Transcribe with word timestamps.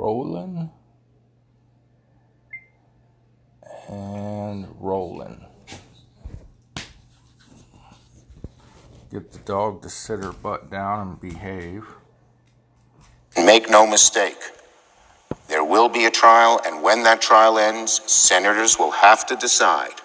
rolling 0.00 0.70
and 3.90 4.66
rolling. 4.80 5.44
Get 9.12 9.30
the 9.32 9.38
dog 9.40 9.82
to 9.82 9.90
sit 9.90 10.20
her 10.20 10.32
butt 10.32 10.70
down 10.70 11.06
and 11.06 11.20
behave. 11.20 11.84
Make 13.36 13.68
no 13.68 13.86
mistake, 13.86 14.38
there 15.48 15.64
will 15.64 15.90
be 15.90 16.06
a 16.06 16.10
trial, 16.10 16.62
and 16.64 16.82
when 16.82 17.02
that 17.02 17.20
trial 17.20 17.58
ends, 17.58 18.00
senators 18.10 18.78
will 18.78 18.92
have 18.92 19.26
to 19.26 19.36
decide 19.36 20.00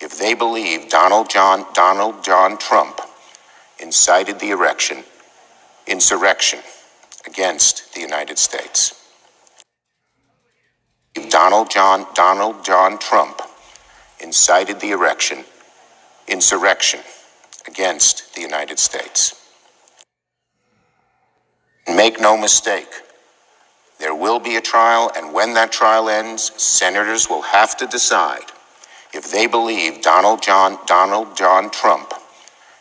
if 0.00 0.18
they 0.18 0.34
believe 0.34 0.88
Donald 0.88 1.30
John 1.30 1.64
Donald 1.74 2.24
John 2.24 2.58
Trump 2.58 3.00
incited 3.78 4.40
the 4.40 4.50
erection, 4.50 5.04
insurrection 5.86 6.58
against 7.24 7.94
the 7.94 8.00
United 8.00 8.38
States. 8.38 8.97
Donald 11.38 11.70
John 11.70 12.04
Donald 12.14 12.64
John 12.64 12.98
Trump 12.98 13.40
incited 14.18 14.80
the 14.80 14.90
erection, 14.90 15.44
insurrection 16.26 16.98
against 17.68 18.34
the 18.34 18.40
United 18.40 18.76
States. 18.80 19.40
Make 21.86 22.20
no 22.20 22.36
mistake, 22.36 22.88
there 24.00 24.16
will 24.16 24.40
be 24.40 24.56
a 24.56 24.60
trial, 24.60 25.12
and 25.16 25.32
when 25.32 25.54
that 25.54 25.70
trial 25.70 26.08
ends, 26.08 26.50
senators 26.60 27.30
will 27.30 27.42
have 27.42 27.76
to 27.76 27.86
decide 27.86 28.50
if 29.14 29.30
they 29.30 29.46
believe 29.46 30.02
Donald 30.02 30.42
John 30.42 30.76
Donald 30.86 31.36
John 31.36 31.70
Trump 31.70 32.14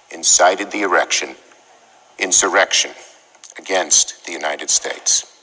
incited 0.10 0.72
the 0.72 0.82
erection, 0.82 1.36
insurrection 2.18 2.90
against 3.60 4.26
the 4.26 4.32
United 4.32 4.72
States. 4.72 5.37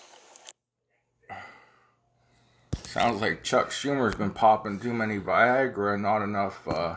Sounds 2.95 3.20
like 3.20 3.42
Chuck 3.42 3.70
Schumer's 3.70 4.14
been 4.14 4.31
popping 4.31 4.78
too 4.78 4.95
many 4.95 5.19
Viagra 5.19 5.95
and 5.95 6.05
not 6.05 6.23
enough 6.23 6.69
uh, 6.69 6.95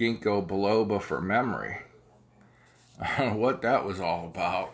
ginkgo 0.00 0.48
biloba 0.48 0.98
for 0.98 1.20
memory. 1.20 1.76
I 2.98 3.18
don't 3.18 3.34
know 3.34 3.36
what 3.36 3.60
that 3.60 3.84
was 3.84 4.00
all 4.00 4.24
about. 4.24 4.72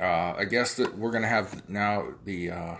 Uh, 0.00 0.32
I 0.38 0.46
guess 0.46 0.76
that 0.76 0.96
we're 0.96 1.10
gonna 1.10 1.28
have 1.28 1.68
now 1.68 2.06
the 2.24 2.50
uh, 2.50 2.76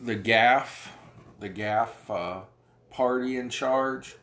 the 0.00 0.14
gaff, 0.14 0.92
the 1.40 1.50
GAF 1.50 1.88
uh, 2.08 2.42
party 2.88 3.36
in 3.36 3.50
charge. 3.50 4.14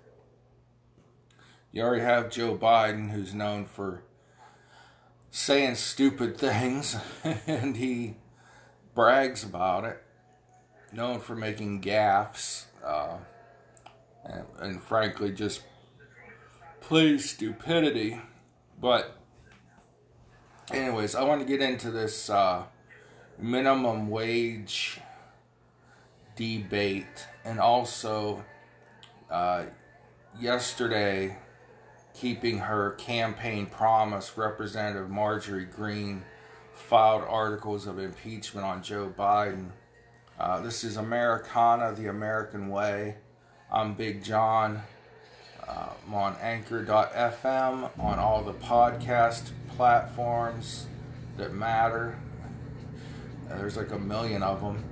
You 1.74 1.82
already 1.82 2.06
have 2.06 2.32
Joe 2.32 2.58
Biden, 2.58 3.12
who's 3.12 3.34
known 3.34 3.66
for 3.66 4.04
saying 5.32 5.76
stupid 5.76 6.38
things, 6.38 6.96
and 7.46 7.76
he 7.76 8.16
brags 9.02 9.44
about 9.44 9.84
it. 9.84 10.00
Known 10.94 11.22
for 11.22 11.36
making 11.36 11.82
gaffes, 11.82 12.66
uh, 12.86 13.18
and, 14.24 14.46
and 14.60 14.84
frankly, 14.84 15.32
just 15.32 15.64
plays 16.82 17.28
stupidity. 17.28 18.22
But, 18.80 19.18
anyways, 20.72 21.16
I 21.16 21.24
want 21.24 21.42
to 21.42 21.48
get 21.48 21.68
into 21.68 21.90
this 21.90 22.30
uh, 22.30 22.66
minimum 23.40 24.08
wage 24.08 25.00
debate, 26.36 27.26
and 27.44 27.60
also 27.60 28.46
uh, 29.32 29.64
yesterday 30.40 31.40
keeping 32.14 32.60
her 32.60 32.92
campaign 32.92 33.66
promise, 33.66 34.38
Representative 34.38 35.10
Marjorie 35.10 35.66
Greene 35.66 36.24
filed 36.82 37.24
articles 37.28 37.88
of 37.88 38.00
impeachment 38.00 38.66
on 38.66 38.84
Joe 38.84 39.14
Biden. 39.18 39.70
Uh, 40.40 40.60
this 40.60 40.84
is 40.84 40.98
Americana, 40.98 41.94
the 41.94 42.08
American 42.08 42.70
way. 42.70 43.16
I'm 43.72 43.94
Big 43.94 44.24
John. 44.24 44.82
Uh, 45.66 45.90
I'm 46.06 46.14
on 46.14 46.36
anchor.fm, 46.42 47.98
on 48.00 48.20
all 48.20 48.44
the 48.44 48.54
podcast 48.54 49.52
platforms 49.70 50.88
that 51.38 51.54
matter. 51.54 52.18
Uh, 53.50 53.58
there's 53.58 53.78
like 53.78 53.92
a 53.92 54.00
million 54.00 54.44
of 54.44 54.62
them. 54.62 54.84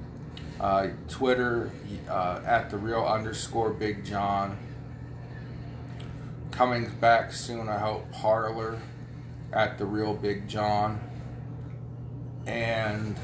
Uh, 0.59 0.87
Twitter 1.09 1.71
uh, 2.09 2.39
at 2.45 2.69
the 2.69 2.77
real 2.77 3.03
underscore 3.03 3.71
Big 3.71 4.05
John 4.05 4.57
coming 6.51 6.89
back 7.01 7.33
soon, 7.33 7.67
I 7.67 7.79
hope, 7.79 8.11
Parler 8.11 8.79
at 9.51 9.77
the 9.77 9.85
Real 9.85 10.13
Big 10.13 10.47
John. 10.47 11.08
And 12.49 13.15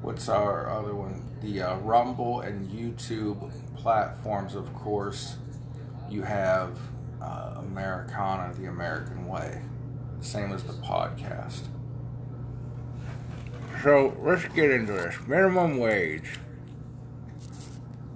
what's 0.00 0.28
our 0.28 0.68
other 0.68 0.94
one? 0.94 1.22
The 1.40 1.62
uh, 1.62 1.76
Rumble 1.76 2.40
and 2.40 2.68
YouTube 2.68 3.50
platforms, 3.76 4.54
of 4.54 4.74
course. 4.74 5.36
You 6.10 6.22
have 6.22 6.76
uh, 7.22 7.54
Americana, 7.58 8.52
the 8.54 8.66
American 8.66 9.26
Way, 9.26 9.62
same 10.20 10.52
as 10.52 10.64
the 10.64 10.72
podcast. 10.74 11.62
So 13.82 14.16
let's 14.20 14.44
get 14.48 14.70
into 14.70 14.92
this. 14.92 15.14
Minimum 15.26 15.78
wage. 15.78 16.38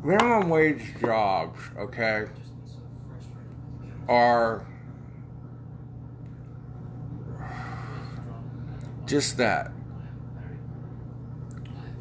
Minimum 0.05 0.49
wage 0.49 0.95
jobs, 1.01 1.59
okay? 1.79 2.27
are 4.09 4.65
just 9.07 9.37
that. 9.37 9.73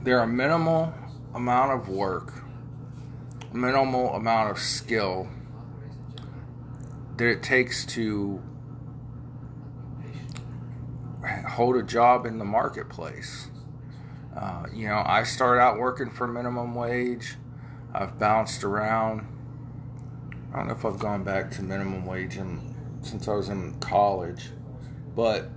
They're 0.06 0.22
a 0.22 0.28
minimal 0.28 0.94
amount 1.34 1.72
of 1.72 1.90
work, 1.90 2.32
minimal 3.52 4.14
amount 4.14 4.52
of 4.52 4.60
skill 4.60 5.28
that 7.18 7.28
it 7.28 7.42
takes 7.42 7.86
to 7.88 8.40
hold 11.50 11.76
a 11.76 11.82
job 11.82 12.28
in 12.28 12.38
the 12.38 12.46
marketplace. 12.46 13.50
Uh, 14.38 14.68
you 14.72 14.88
know, 14.88 15.02
I 15.04 15.24
started 15.24 15.60
out 15.60 15.80
working 15.80 16.12
for 16.12 16.28
minimum 16.28 16.76
wage. 16.76 17.36
I've 17.92 18.20
bounced 18.20 18.64
around 18.64 19.28
I 20.54 20.60
don't 20.60 20.68
know 20.68 20.74
if 20.74 20.86
I've 20.86 21.00
gone 21.00 21.24
back 21.24 21.50
to 21.52 21.64
minimum 21.64 22.06
wage 22.06 22.38
in, 22.38 22.62
since 23.02 23.28
I 23.28 23.34
was 23.34 23.50
in 23.50 23.74
college, 23.80 24.52
but 25.16 25.50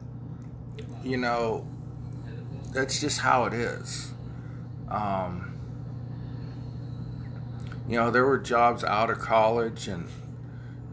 you 1.04 1.18
know, 1.18 1.68
that's 2.72 2.98
just 2.98 3.20
how 3.20 3.44
it 3.44 3.52
is. 3.52 4.14
Um, 4.90 5.54
you 7.88 7.96
know, 7.96 8.10
there 8.10 8.24
were 8.24 8.38
jobs 8.38 8.84
out 8.84 9.10
of 9.10 9.18
college, 9.18 9.88
and 9.88 10.08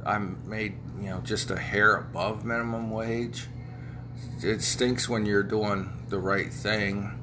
I 0.06 0.17
made 0.17 0.78
you 1.00 1.09
know 1.09 1.22
just 1.22 1.51
a 1.51 1.59
hair 1.59 1.95
above 1.95 2.45
minimum 2.45 2.91
wage. 2.91 3.47
It 4.41 4.61
stinks 4.61 5.09
when 5.09 5.25
you're 5.25 5.44
doing 5.44 5.91
the 6.09 6.19
right 6.19 6.51
thing. 6.51 7.19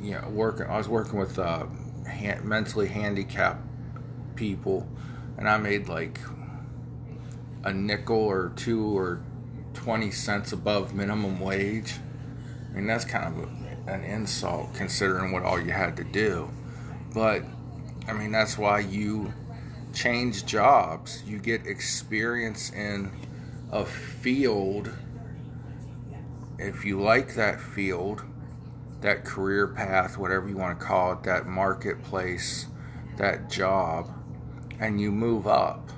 You 0.00 0.12
know, 0.12 0.28
working. 0.30 0.66
I 0.66 0.78
was 0.78 0.88
working 0.88 1.18
with 1.18 1.38
uh, 1.38 1.66
mentally 2.42 2.88
handicapped 2.88 3.62
people 4.34 4.88
and 5.40 5.48
I 5.48 5.56
made 5.56 5.88
like 5.88 6.20
a 7.64 7.72
nickel 7.72 8.18
or 8.18 8.52
two 8.56 8.96
or 8.96 9.22
20 9.74 10.10
cents 10.10 10.52
above 10.52 10.94
minimum 10.94 11.40
wage. 11.40 11.94
I 12.70 12.76
mean, 12.76 12.86
that's 12.86 13.06
kind 13.06 13.26
of 13.26 13.44
a, 13.44 13.48
an 13.90 14.04
insult 14.04 14.72
considering 14.74 15.32
what 15.32 15.42
all 15.42 15.60
you 15.60 15.72
had 15.72 15.96
to 15.96 16.04
do. 16.04 16.48
But, 17.12 17.42
I 18.06 18.12
mean, 18.12 18.32
that's 18.32 18.56
why 18.56 18.80
you 18.80 19.32
change 19.92 20.46
jobs. 20.46 21.22
You 21.26 21.38
get 21.38 21.66
experience 21.66 22.70
in 22.70 23.10
a 23.72 23.84
field. 23.84 24.90
If 26.58 26.84
you 26.84 27.00
like 27.00 27.34
that 27.34 27.60
field, 27.60 28.22
that 29.00 29.24
career 29.24 29.66
path, 29.66 30.18
whatever 30.18 30.48
you 30.48 30.56
want 30.56 30.78
to 30.78 30.84
call 30.84 31.12
it, 31.12 31.22
that 31.24 31.46
marketplace, 31.46 32.66
that 33.16 33.50
job, 33.50 34.10
and 34.78 35.00
you 35.00 35.10
move 35.10 35.46
up. 35.46 35.90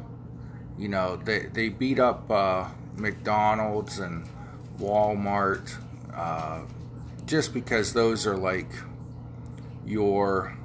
You 0.78 0.88
know, 0.88 1.16
they, 1.16 1.46
they 1.52 1.68
beat 1.68 1.98
up 1.98 2.30
uh, 2.30 2.68
McDonald's 2.96 3.98
and 3.98 4.28
Walmart 4.78 5.74
uh, 6.14 6.62
just 7.26 7.54
because 7.54 7.92
those 7.92 8.26
are 8.26 8.36
like 8.36 8.70
your 9.86 10.56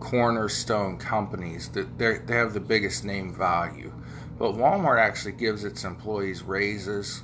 cornerstone 0.00 0.98
companies 0.98 1.68
that 1.70 1.98
they 1.98 2.20
have 2.28 2.52
the 2.52 2.60
biggest 2.60 3.04
name 3.04 3.34
value. 3.34 3.92
But 4.38 4.52
Walmart 4.52 4.98
actually 4.98 5.32
gives 5.32 5.64
its 5.64 5.84
employees 5.84 6.42
raises. 6.42 7.22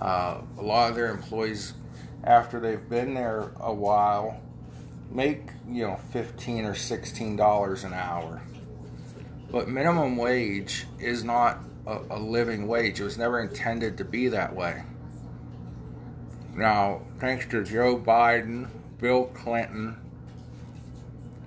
Uh, 0.00 0.40
a 0.58 0.62
lot 0.62 0.90
of 0.90 0.96
their 0.96 1.10
employees, 1.10 1.74
after 2.24 2.60
they've 2.60 2.88
been 2.88 3.14
there 3.14 3.52
a 3.60 3.72
while, 3.72 4.40
make 5.10 5.42
you 5.68 5.86
know 5.86 5.96
15 6.12 6.64
or 6.64 6.74
16 6.74 7.36
dollars 7.36 7.84
an 7.84 7.92
hour 7.92 8.42
but 9.50 9.68
minimum 9.68 10.16
wage 10.16 10.86
is 10.98 11.22
not 11.22 11.60
a, 11.86 12.00
a, 12.10 12.18
living 12.18 12.66
wage 12.66 13.00
it 13.00 13.04
was 13.04 13.16
never 13.16 13.40
intended 13.40 13.96
to 13.96 14.04
be 14.04 14.28
that 14.28 14.54
way 14.54 14.82
Now, 16.56 17.02
thanks 17.18 17.46
to 17.48 17.62
Joe 17.62 17.98
Biden, 17.98 18.68
Bill 18.98 19.26
Clinton, 19.26 19.96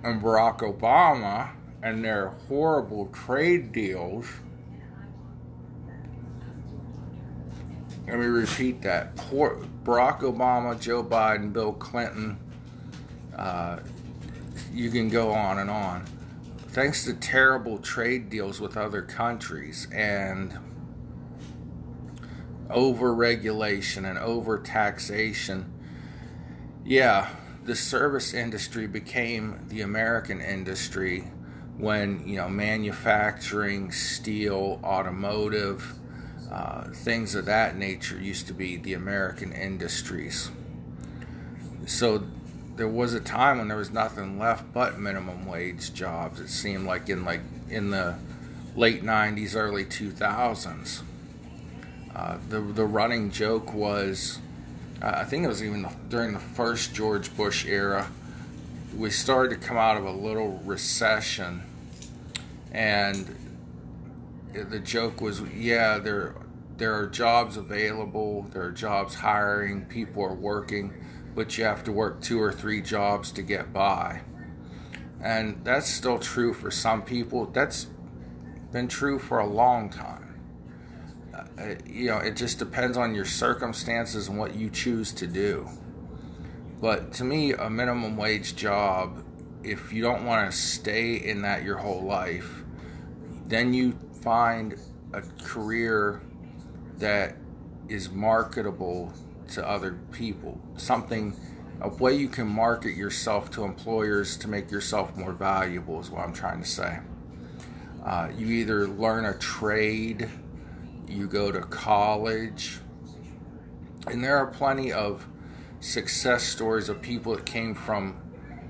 and 0.04 0.22
Barack 0.22 0.58
Obama 0.60 1.50
and 1.82 2.04
their 2.04 2.28
horrible 2.48 3.06
trade 3.06 3.72
deals, 3.72 4.26
let 8.06 8.18
me 8.18 8.26
repeat 8.26 8.82
that. 8.82 9.16
Barack 9.16 10.20
Obama, 10.20 10.80
Joe 10.80 11.02
Biden, 11.02 11.52
Bill 11.52 11.72
Clinton, 11.72 12.38
uh, 13.36 13.80
you 14.72 14.90
can 14.90 15.08
go 15.08 15.32
on 15.32 15.58
and 15.58 15.70
on. 15.70 16.04
Thanks 16.68 17.04
to 17.06 17.14
terrible 17.14 17.78
trade 17.78 18.30
deals 18.30 18.60
with 18.60 18.76
other 18.76 19.02
countries 19.02 19.88
and 19.92 20.56
over 22.70 23.14
regulation 23.14 24.04
and 24.04 24.18
over 24.18 24.58
taxation, 24.58 25.72
yeah, 26.84 27.30
the 27.64 27.76
service 27.76 28.34
industry 28.34 28.86
became 28.86 29.60
the 29.68 29.82
American 29.82 30.40
industry 30.40 31.28
when 31.76 32.26
you 32.26 32.36
know 32.36 32.48
manufacturing, 32.48 33.90
steel, 33.90 34.80
automotive, 34.84 35.94
uh, 36.50 36.84
things 36.90 37.34
of 37.34 37.46
that 37.46 37.76
nature 37.76 38.18
used 38.18 38.46
to 38.46 38.54
be 38.54 38.76
the 38.76 38.94
American 38.94 39.52
industries. 39.52 40.50
So 41.86 42.24
there 42.76 42.88
was 42.88 43.14
a 43.14 43.20
time 43.20 43.58
when 43.58 43.68
there 43.68 43.76
was 43.76 43.90
nothing 43.90 44.38
left 44.38 44.72
but 44.72 44.98
minimum 44.98 45.46
wage 45.46 45.92
jobs. 45.94 46.40
It 46.40 46.48
seemed 46.48 46.86
like 46.86 47.08
in 47.08 47.24
like 47.24 47.42
in 47.68 47.90
the 47.90 48.16
late 48.76 49.02
'90s, 49.02 49.54
early 49.54 49.84
2000s. 49.84 51.02
Uh, 52.14 52.38
the 52.48 52.60
the 52.60 52.84
running 52.84 53.30
joke 53.30 53.72
was, 53.72 54.38
uh, 55.02 55.12
I 55.16 55.24
think 55.24 55.44
it 55.44 55.48
was 55.48 55.62
even 55.62 55.86
during 56.08 56.32
the 56.32 56.40
first 56.40 56.94
George 56.94 57.34
Bush 57.36 57.64
era, 57.66 58.10
we 58.96 59.10
started 59.10 59.60
to 59.60 59.66
come 59.66 59.76
out 59.76 59.96
of 59.96 60.04
a 60.04 60.10
little 60.10 60.60
recession, 60.64 61.62
and 62.72 63.36
the 64.52 64.80
joke 64.80 65.20
was, 65.20 65.40
yeah, 65.54 65.98
there 65.98 66.34
there 66.76 66.94
are 66.94 67.06
jobs 67.06 67.56
available, 67.56 68.46
there 68.52 68.62
are 68.62 68.72
jobs 68.72 69.14
hiring, 69.14 69.84
people 69.84 70.24
are 70.24 70.34
working, 70.34 70.92
but 71.34 71.56
you 71.58 71.64
have 71.64 71.84
to 71.84 71.92
work 71.92 72.22
two 72.22 72.40
or 72.40 72.50
three 72.50 72.80
jobs 72.80 73.30
to 73.32 73.42
get 73.42 73.72
by. 73.72 74.22
And 75.22 75.62
that's 75.62 75.88
still 75.88 76.18
true 76.18 76.54
for 76.54 76.70
some 76.70 77.02
people. 77.02 77.44
That's 77.46 77.86
been 78.72 78.88
true 78.88 79.18
for 79.18 79.38
a 79.38 79.46
long 79.46 79.90
time. 79.90 80.19
You 81.86 82.06
know, 82.06 82.18
it 82.18 82.36
just 82.36 82.58
depends 82.58 82.96
on 82.96 83.14
your 83.14 83.24
circumstances 83.24 84.28
and 84.28 84.38
what 84.38 84.54
you 84.54 84.70
choose 84.70 85.12
to 85.12 85.26
do. 85.26 85.68
But 86.80 87.12
to 87.14 87.24
me, 87.24 87.52
a 87.52 87.68
minimum 87.68 88.16
wage 88.16 88.56
job, 88.56 89.22
if 89.62 89.92
you 89.92 90.02
don't 90.02 90.24
want 90.24 90.50
to 90.50 90.56
stay 90.56 91.16
in 91.16 91.42
that 91.42 91.62
your 91.62 91.76
whole 91.76 92.02
life, 92.02 92.62
then 93.46 93.74
you 93.74 93.98
find 94.22 94.76
a 95.12 95.22
career 95.42 96.22
that 96.98 97.36
is 97.88 98.10
marketable 98.10 99.12
to 99.48 99.68
other 99.68 99.98
people. 100.12 100.60
Something, 100.76 101.34
a 101.80 101.88
way 101.88 102.14
you 102.14 102.28
can 102.28 102.46
market 102.46 102.94
yourself 102.94 103.50
to 103.52 103.64
employers 103.64 104.36
to 104.38 104.48
make 104.48 104.70
yourself 104.70 105.16
more 105.16 105.32
valuable 105.32 106.00
is 106.00 106.10
what 106.10 106.24
I'm 106.24 106.32
trying 106.32 106.62
to 106.62 106.68
say. 106.68 107.00
Uh, 108.04 108.30
you 108.34 108.46
either 108.46 108.86
learn 108.86 109.26
a 109.26 109.34
trade 109.34 110.28
you 111.10 111.26
go 111.26 111.50
to 111.50 111.60
college. 111.60 112.78
And 114.06 114.22
there 114.24 114.36
are 114.38 114.46
plenty 114.46 114.92
of 114.92 115.26
success 115.80 116.42
stories 116.42 116.88
of 116.88 117.02
people 117.02 117.36
that 117.36 117.44
came 117.44 117.74
from 117.74 118.20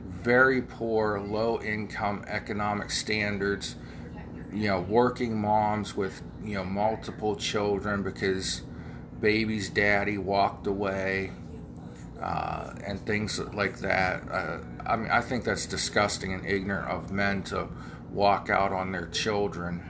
very 0.08 0.62
poor, 0.62 1.20
low 1.20 1.60
income 1.60 2.24
economic 2.26 2.90
standards, 2.90 3.76
you 4.52 4.68
know, 4.68 4.80
working 4.80 5.40
moms 5.40 5.96
with, 5.96 6.22
you 6.44 6.54
know, 6.54 6.64
multiple 6.64 7.36
children 7.36 8.02
because 8.02 8.62
baby's 9.20 9.70
daddy 9.70 10.18
walked 10.18 10.66
away. 10.66 11.32
Uh, 12.20 12.74
and 12.86 13.00
things 13.06 13.38
like 13.54 13.78
that. 13.78 14.22
Uh, 14.30 14.58
I 14.84 14.96
mean, 14.96 15.10
I 15.10 15.22
think 15.22 15.42
that's 15.42 15.64
disgusting 15.64 16.34
and 16.34 16.44
ignorant 16.44 16.86
of 16.90 17.10
men 17.10 17.42
to 17.44 17.68
walk 18.10 18.50
out 18.50 18.72
on 18.72 18.92
their 18.92 19.06
children. 19.06 19.82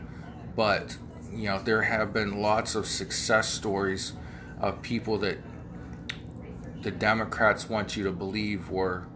But 0.55 0.97
you 1.33 1.49
know, 1.49 1.63
there 1.63 1.83
have 1.83 2.13
been 2.13 2.41
lots 2.41 2.75
of 2.75 2.87
success 2.87 3.49
stories 3.49 4.13
of 4.61 4.83
people 4.83 5.19
that 5.19 5.39
the 6.83 6.91
Democrats 6.91 7.69
want 7.69 7.97
you 7.97 8.05
to 8.05 8.13
believe 8.13 8.71
were 8.71 9.07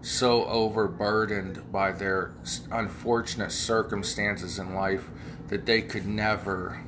so 0.00 0.44
overburdened 0.46 1.70
by 1.70 1.92
their 1.92 2.34
unfortunate 2.70 3.52
circumstances 3.52 4.58
in 4.58 4.74
life 4.74 5.08
that 5.48 5.64
they 5.64 5.80
could 5.80 6.06
never 6.06 6.82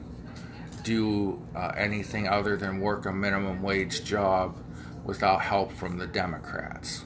do 0.82 1.40
uh, 1.54 1.72
anything 1.76 2.28
other 2.28 2.56
than 2.56 2.80
work 2.80 3.06
a 3.06 3.12
minimum 3.12 3.62
wage 3.62 4.04
job 4.04 4.58
without 5.04 5.40
help 5.40 5.72
from 5.72 5.98
the 5.98 6.06
Democrats. 6.06 7.04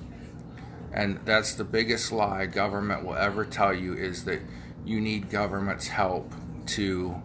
And 0.93 1.21
that's 1.25 1.55
the 1.55 1.65
biggest 1.65 2.11
lie 2.11 2.47
government 2.47 3.05
will 3.05 3.17
ever 3.17 3.45
tell 3.45 3.75
you 3.75 3.93
is 3.93 4.25
that 4.25 4.41
you 4.85 5.01
need 5.01 5.31
government's 5.31 5.89
help 5.89 6.33
to 6.67 7.23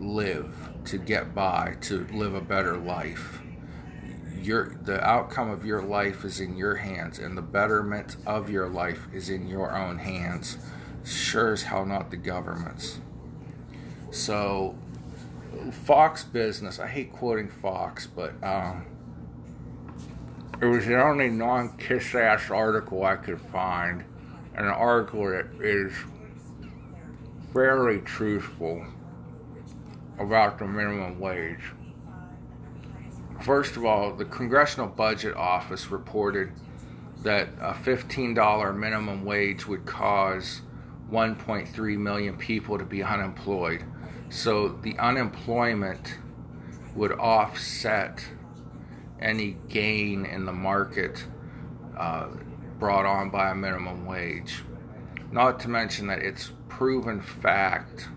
live, 0.00 0.54
to 0.86 0.98
get 0.98 1.34
by, 1.34 1.76
to 1.82 2.06
live 2.12 2.34
a 2.34 2.40
better 2.40 2.76
life. 2.76 3.40
Your, 4.40 4.76
the 4.84 5.04
outcome 5.04 5.50
of 5.50 5.66
your 5.66 5.82
life 5.82 6.24
is 6.24 6.40
in 6.40 6.56
your 6.56 6.76
hands, 6.76 7.18
and 7.18 7.36
the 7.36 7.42
betterment 7.42 8.16
of 8.26 8.48
your 8.48 8.68
life 8.68 9.06
is 9.12 9.30
in 9.30 9.48
your 9.48 9.76
own 9.76 9.98
hands. 9.98 10.58
Sure 11.04 11.52
as 11.52 11.62
hell 11.62 11.84
not 11.84 12.10
the 12.10 12.16
government's. 12.16 13.00
So, 14.10 14.76
Fox 15.84 16.24
Business, 16.24 16.78
I 16.78 16.86
hate 16.86 17.12
quoting 17.12 17.48
Fox, 17.48 18.06
but 18.06 18.32
um, 18.42 18.86
it 20.60 20.66
was 20.66 20.86
the 20.86 21.02
only 21.02 21.28
non 21.28 21.76
kiss 21.76 22.14
ass 22.14 22.50
article 22.50 23.04
I 23.04 23.16
could 23.16 23.40
find, 23.40 24.04
an 24.54 24.64
article 24.66 25.28
that 25.30 25.46
is 25.60 25.92
fairly 27.52 28.00
truthful 28.00 28.86
about 30.18 30.58
the 30.58 30.66
minimum 30.66 31.18
wage. 31.18 31.72
First 33.42 33.76
of 33.76 33.84
all, 33.84 34.14
the 34.14 34.24
Congressional 34.24 34.88
Budget 34.88 35.36
Office 35.36 35.90
reported 35.90 36.52
that 37.22 37.48
a 37.60 37.72
$15 37.72 38.76
minimum 38.76 39.24
wage 39.24 39.66
would 39.66 39.86
cause 39.86 40.62
1.3 41.10 41.98
million 41.98 42.36
people 42.36 42.78
to 42.78 42.84
be 42.84 43.02
unemployed. 43.02 43.84
So 44.28 44.68
the 44.68 44.98
unemployment 44.98 46.18
would 46.94 47.12
offset 47.12 48.24
any 49.20 49.56
gain 49.68 50.26
in 50.26 50.44
the 50.44 50.52
market 50.52 51.24
uh, 51.96 52.28
brought 52.78 53.06
on 53.06 53.30
by 53.30 53.50
a 53.50 53.54
minimum 53.54 54.04
wage. 54.04 54.62
Not 55.32 55.60
to 55.60 55.68
mention 55.68 56.06
that 56.08 56.20
it's 56.20 56.52
proven 56.68 57.20
fact 57.20 58.08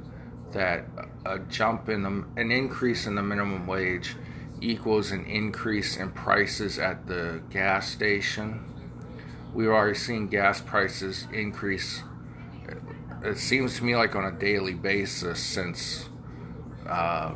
that 0.52 0.86
a 1.26 1.40
jump 1.40 1.90
in 1.90 2.04
the, 2.04 2.26
an 2.40 2.52
increase 2.52 3.06
in 3.06 3.16
the 3.16 3.22
minimum 3.22 3.68
wage 3.68 4.16
equals 4.62 5.12
an 5.12 5.26
increase 5.26 5.98
in 5.98 6.12
prices 6.12 6.80
at 6.80 7.08
the 7.08 7.42
gas 7.50 7.90
station. 7.90 8.64
We've 9.54 9.68
already 9.68 9.98
seen 9.98 10.28
gas 10.28 10.62
prices 10.62 11.28
increase. 11.34 12.04
It 13.24 13.38
seems 13.38 13.78
to 13.78 13.84
me 13.84 13.96
like 13.96 14.16
on 14.16 14.26
a 14.26 14.32
daily 14.32 14.74
basis 14.74 15.40
since 15.40 16.10
uh, 16.88 17.34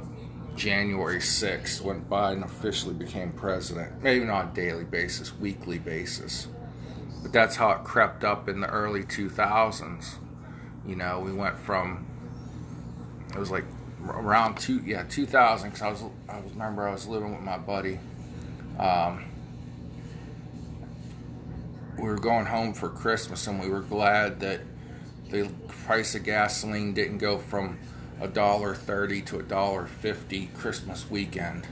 January 0.56 1.20
6th, 1.20 1.82
when 1.82 2.06
Biden 2.06 2.44
officially 2.44 2.94
became 2.94 3.32
president. 3.34 4.02
Maybe 4.02 4.26
not 4.26 4.56
daily 4.56 4.86
basis, 4.86 5.36
weekly 5.38 5.78
basis. 5.78 6.48
But 7.22 7.34
that's 7.34 7.56
how 7.56 7.72
it 7.72 7.84
crept 7.84 8.24
up 8.24 8.48
in 8.48 8.62
the 8.62 8.70
early 8.70 9.04
2000s. 9.04 10.16
You 10.88 10.96
know, 10.96 11.20
we 11.20 11.34
went 11.34 11.58
from 11.58 12.06
it 13.36 13.40
was 13.40 13.52
like 13.52 13.66
around 14.10 14.58
two 14.58 14.82
yeah 14.86 15.04
2000 15.04 15.70
because 15.70 15.82
I 15.82 15.90
was 15.90 16.04
I 16.30 16.40
was 16.40 16.52
remember 16.54 16.88
I 16.88 16.92
was 16.92 17.08
living 17.08 17.32
with 17.32 17.42
my 17.42 17.58
buddy. 17.58 18.00
Um, 18.80 19.26
we 21.98 22.04
were 22.04 22.18
going 22.18 22.46
home 22.46 22.74
for 22.74 22.90
Christmas 22.90 23.48
and 23.48 23.60
we 23.60 23.70
were 23.70 23.82
glad 23.82 24.40
that 24.42 24.62
the 25.30 25.50
price 25.86 26.14
of 26.16 26.24
gasoline 26.24 26.94
didn't 26.94 27.20
go 27.20 27.38
from 27.38 27.80
a 28.22 28.28
dollar 28.28 28.76
thirty 28.76 29.22
to 29.24 29.40
a 29.40 29.44
dollar 29.44 29.88
fifty 29.88 30.48
Christmas 30.48 31.10
weekend. 31.10 31.68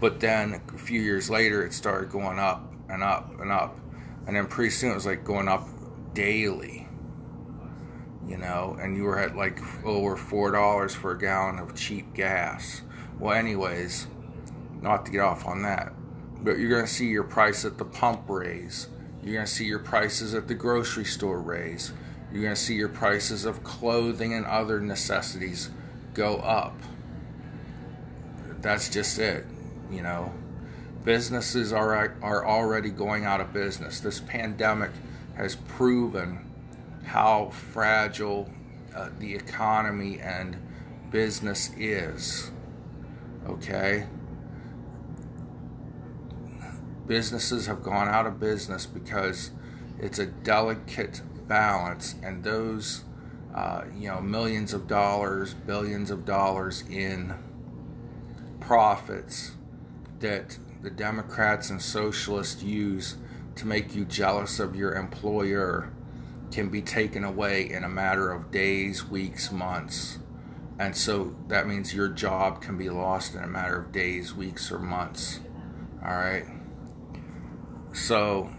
But 0.00 0.20
then 0.20 0.60
a 0.74 0.78
few 0.78 1.00
years 1.00 1.30
later, 1.30 1.64
it 1.64 1.72
started 1.72 2.10
going 2.10 2.38
up 2.38 2.72
and 2.88 3.02
up 3.02 3.40
and 3.40 3.50
up, 3.50 3.78
and 4.26 4.36
then 4.36 4.46
pretty 4.46 4.70
soon 4.70 4.90
it 4.90 4.94
was 4.94 5.06
like 5.06 5.24
going 5.24 5.48
up 5.48 5.68
daily 6.14 6.83
you 8.26 8.38
know, 8.38 8.76
and 8.80 8.96
you 8.96 9.04
were 9.04 9.18
at 9.18 9.36
like 9.36 9.58
over 9.84 10.16
four 10.16 10.50
dollars 10.50 10.94
for 10.94 11.12
a 11.12 11.18
gallon 11.18 11.58
of 11.58 11.74
cheap 11.74 12.14
gas. 12.14 12.82
Well, 13.18 13.34
anyways, 13.34 14.06
not 14.80 15.06
to 15.06 15.12
get 15.12 15.20
off 15.20 15.46
on 15.46 15.62
that, 15.62 15.92
but 16.42 16.58
you're 16.58 16.80
to 16.80 16.86
see 16.86 17.08
your 17.08 17.24
price 17.24 17.64
at 17.64 17.78
the 17.78 17.84
pump 17.84 18.28
raise. 18.28 18.88
You're 19.22 19.42
to 19.42 19.46
see 19.46 19.64
your 19.64 19.78
prices 19.78 20.34
at 20.34 20.48
the 20.48 20.54
grocery 20.54 21.04
store 21.04 21.40
raise. 21.40 21.92
You're 22.32 22.50
to 22.50 22.56
see 22.56 22.74
your 22.74 22.88
prices 22.88 23.44
of 23.44 23.62
clothing 23.62 24.34
and 24.34 24.44
other 24.44 24.80
necessities 24.80 25.70
go 26.14 26.36
up. 26.36 26.76
That's 28.60 28.88
just 28.88 29.18
it, 29.18 29.46
you 29.90 30.02
know. 30.02 30.32
Businesses 31.04 31.72
are 31.72 32.16
are 32.22 32.46
already 32.46 32.90
going 32.90 33.24
out 33.26 33.40
of 33.40 33.52
business. 33.52 34.00
This 34.00 34.20
pandemic 34.20 34.90
has 35.36 35.56
proven 35.56 36.50
how 37.04 37.50
fragile 37.50 38.50
uh, 38.94 39.08
the 39.18 39.34
economy 39.34 40.20
and 40.20 40.56
business 41.10 41.70
is. 41.76 42.50
Okay? 43.48 44.06
Businesses 47.06 47.66
have 47.66 47.82
gone 47.82 48.08
out 48.08 48.26
of 48.26 48.40
business 48.40 48.86
because 48.86 49.50
it's 49.98 50.18
a 50.18 50.26
delicate 50.26 51.22
balance, 51.46 52.14
and 52.22 52.42
those, 52.42 53.04
uh, 53.54 53.82
you 53.94 54.08
know, 54.08 54.20
millions 54.20 54.72
of 54.72 54.86
dollars, 54.86 55.54
billions 55.54 56.10
of 56.10 56.24
dollars 56.24 56.82
in 56.88 57.34
profits 58.60 59.52
that 60.20 60.58
the 60.82 60.90
Democrats 60.90 61.70
and 61.70 61.80
socialists 61.80 62.62
use 62.62 63.16
to 63.56 63.66
make 63.66 63.94
you 63.94 64.04
jealous 64.04 64.58
of 64.58 64.74
your 64.74 64.94
employer 64.94 65.92
can 66.54 66.68
be 66.68 66.80
taken 66.80 67.24
away 67.24 67.68
in 67.68 67.82
a 67.82 67.88
matter 67.88 68.30
of 68.30 68.52
days, 68.52 69.04
weeks, 69.04 69.50
months. 69.50 70.18
And 70.78 70.96
so 70.96 71.34
that 71.48 71.66
means 71.66 71.92
your 71.92 72.08
job 72.08 72.62
can 72.62 72.78
be 72.78 72.88
lost 72.90 73.34
in 73.34 73.42
a 73.42 73.48
matter 73.48 73.80
of 73.80 73.90
days, 73.90 74.34
weeks, 74.34 74.70
or 74.70 74.78
months. 74.78 75.40
All 76.00 76.14
right. 76.14 76.46
So 77.92 78.50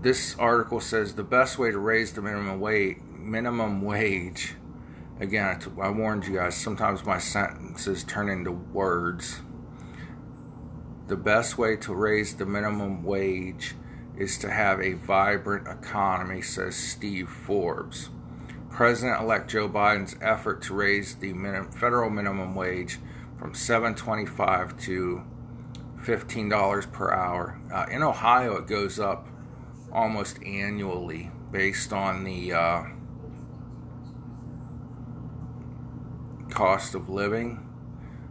this 0.00 0.34
article 0.38 0.80
says 0.80 1.14
the 1.14 1.24
best 1.24 1.58
way 1.58 1.70
to 1.70 1.78
raise 1.78 2.12
the 2.12 2.22
minimum 2.22 2.60
wage 2.60 2.98
minimum 3.18 3.82
wage 3.82 4.54
again 5.18 5.58
I 5.82 5.90
warned 5.90 6.26
you 6.26 6.36
guys 6.36 6.54
sometimes 6.54 7.04
my 7.04 7.18
sentences 7.18 8.04
turn 8.04 8.28
into 8.28 8.52
words 8.52 9.40
the 11.08 11.16
best 11.16 11.58
way 11.58 11.76
to 11.78 11.94
raise 11.94 12.36
the 12.36 12.46
minimum 12.46 13.02
wage 13.02 13.74
is 14.16 14.38
to 14.38 14.50
have 14.50 14.80
a 14.80 14.94
vibrant 14.94 15.68
economy, 15.68 16.40
says 16.42 16.74
Steve 16.74 17.28
Forbes. 17.28 18.08
President 18.70 19.20
elect 19.20 19.50
Joe 19.50 19.68
Biden's 19.68 20.16
effort 20.20 20.62
to 20.62 20.74
raise 20.74 21.14
the 21.16 21.32
minimum, 21.32 21.70
federal 21.70 22.10
minimum 22.10 22.54
wage 22.54 22.98
from 23.38 23.52
$7.25 23.52 24.80
to 24.82 25.22
$15 26.02 26.92
per 26.92 27.12
hour. 27.12 27.60
Uh, 27.72 27.86
in 27.90 28.02
Ohio, 28.02 28.56
it 28.56 28.66
goes 28.66 28.98
up 28.98 29.28
almost 29.92 30.42
annually 30.44 31.30
based 31.50 31.92
on 31.92 32.24
the 32.24 32.52
uh, 32.52 32.82
cost 36.50 36.94
of 36.94 37.08
living, 37.08 37.66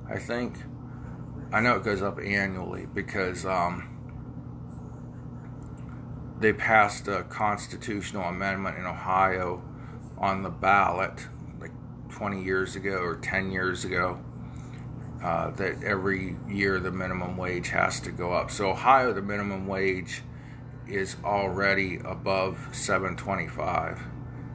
I 0.10 0.20
think. 0.20 0.58
I 1.51 1.60
know 1.62 1.75
it 1.75 1.84
goes 1.84 2.01
up 2.01 2.20
annually 2.20 2.86
because 2.86 3.46
um, 3.46 3.95
they 6.39 6.54
passed 6.54 7.08
a 7.08 7.24
constitutional 7.24 8.24
amendment 8.24 8.77
in 8.77 8.86
Ohio 8.86 9.62
on 10.18 10.44
the 10.44 10.50
ballot 10.50 11.27
like 11.60 11.72
20 12.10 12.44
years 12.44 12.75
ago 12.75 12.98
or 12.98 13.15
10 13.15 13.51
years 13.51 13.86
ago 13.86 14.20
uh, 15.24 15.50
that 15.51 15.84
every 15.84 16.36
year 16.48 16.80
the 16.80 16.92
minimum 16.92 17.38
wage 17.38 17.70
has 17.70 18.00
to 18.01 18.12
go 18.12 18.32
up. 18.32 18.51
So 18.51 18.70
Ohio, 18.70 19.13
the 19.13 19.22
minimum 19.22 19.65
wage 19.68 20.22
is 20.88 21.15
already 21.24 21.98
above 21.98 22.70
7.25. 22.72 24.00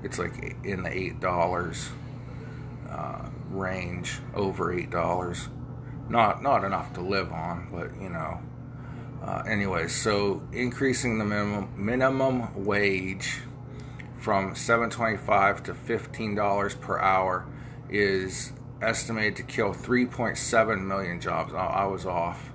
It's 0.03 0.19
like 0.19 0.57
in 0.65 0.83
the 0.83 0.97
eight 0.97 1.21
dollars 1.21 1.91
uh, 2.89 3.29
range, 3.51 4.19
over 4.35 4.73
eight 4.73 4.91
dollars. 4.91 5.49
Not 6.09 6.43
not 6.43 6.65
enough 6.65 6.95
to 6.95 7.01
live 7.01 7.33
on, 7.33 7.69
but 7.71 8.01
you 8.01 8.09
know. 8.09 8.41
Anyway, 9.51 9.89
so 9.89 10.41
increasing 10.53 11.19
the 11.19 11.25
minimum 11.25 11.69
minimum 11.77 12.65
wage 12.65 13.41
from 14.17 14.55
7.25 14.55 15.65
to 15.65 15.75
15 15.75 16.37
dollars 16.37 16.77
per 16.77 17.01
hour 17.01 17.47
is 17.89 18.53
estimated 18.81 19.35
to 19.35 19.43
kill 19.43 19.75
3.7 19.75 20.87
million 20.87 21.21
jobs. 21.21 21.53
I, 21.53 21.67
I 21.67 21.85
was 21.87 22.07
off, 22.07 22.53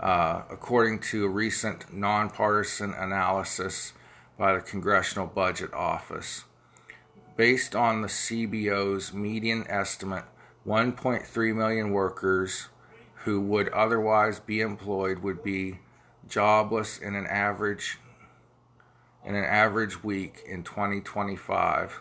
uh, 0.00 0.40
according 0.48 1.00
to 1.10 1.26
a 1.26 1.28
recent 1.28 1.92
nonpartisan 1.92 2.94
analysis 2.94 3.92
by 4.38 4.54
the 4.54 4.62
Congressional 4.62 5.26
Budget 5.26 5.74
Office. 5.74 6.44
Based 7.36 7.76
on 7.76 8.00
the 8.00 8.08
CBO's 8.08 9.12
median 9.12 9.66
estimate, 9.68 10.24
1.3 10.66 11.54
million 11.54 11.90
workers 11.90 12.68
who 13.24 13.42
would 13.42 13.68
otherwise 13.68 14.40
be 14.40 14.62
employed 14.62 15.18
would 15.18 15.42
be 15.42 15.80
jobless 16.30 16.98
in 16.98 17.14
an 17.14 17.26
average 17.26 17.98
in 19.24 19.34
an 19.34 19.44
average 19.44 20.02
week 20.02 20.42
in 20.46 20.62
2025 20.62 22.00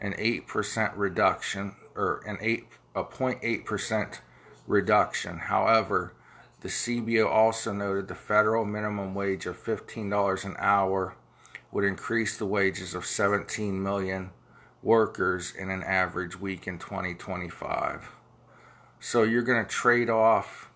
an 0.00 0.12
8% 0.14 0.92
reduction 0.96 1.76
or 1.94 2.22
an 2.26 2.38
8 2.40 2.66
a 2.96 3.04
0.8% 3.04 4.20
reduction. 4.66 5.38
However 5.38 6.14
the 6.60 6.68
CBO 6.68 7.26
also 7.26 7.72
noted 7.72 8.08
the 8.08 8.14
federal 8.14 8.64
minimum 8.64 9.14
wage 9.14 9.44
of 9.44 9.62
$15 9.62 10.44
an 10.44 10.56
hour 10.58 11.14
would 11.70 11.84
increase 11.84 12.38
the 12.38 12.46
wages 12.46 12.94
of 12.94 13.04
17 13.04 13.82
million 13.82 14.30
workers 14.82 15.52
in 15.58 15.70
an 15.70 15.82
average 15.82 16.38
week 16.40 16.66
in 16.66 16.78
2025 16.78 18.10
so 19.04 19.22
you're 19.22 19.42
going 19.42 19.62
to 19.62 19.70
trade 19.70 20.08
off 20.08 20.70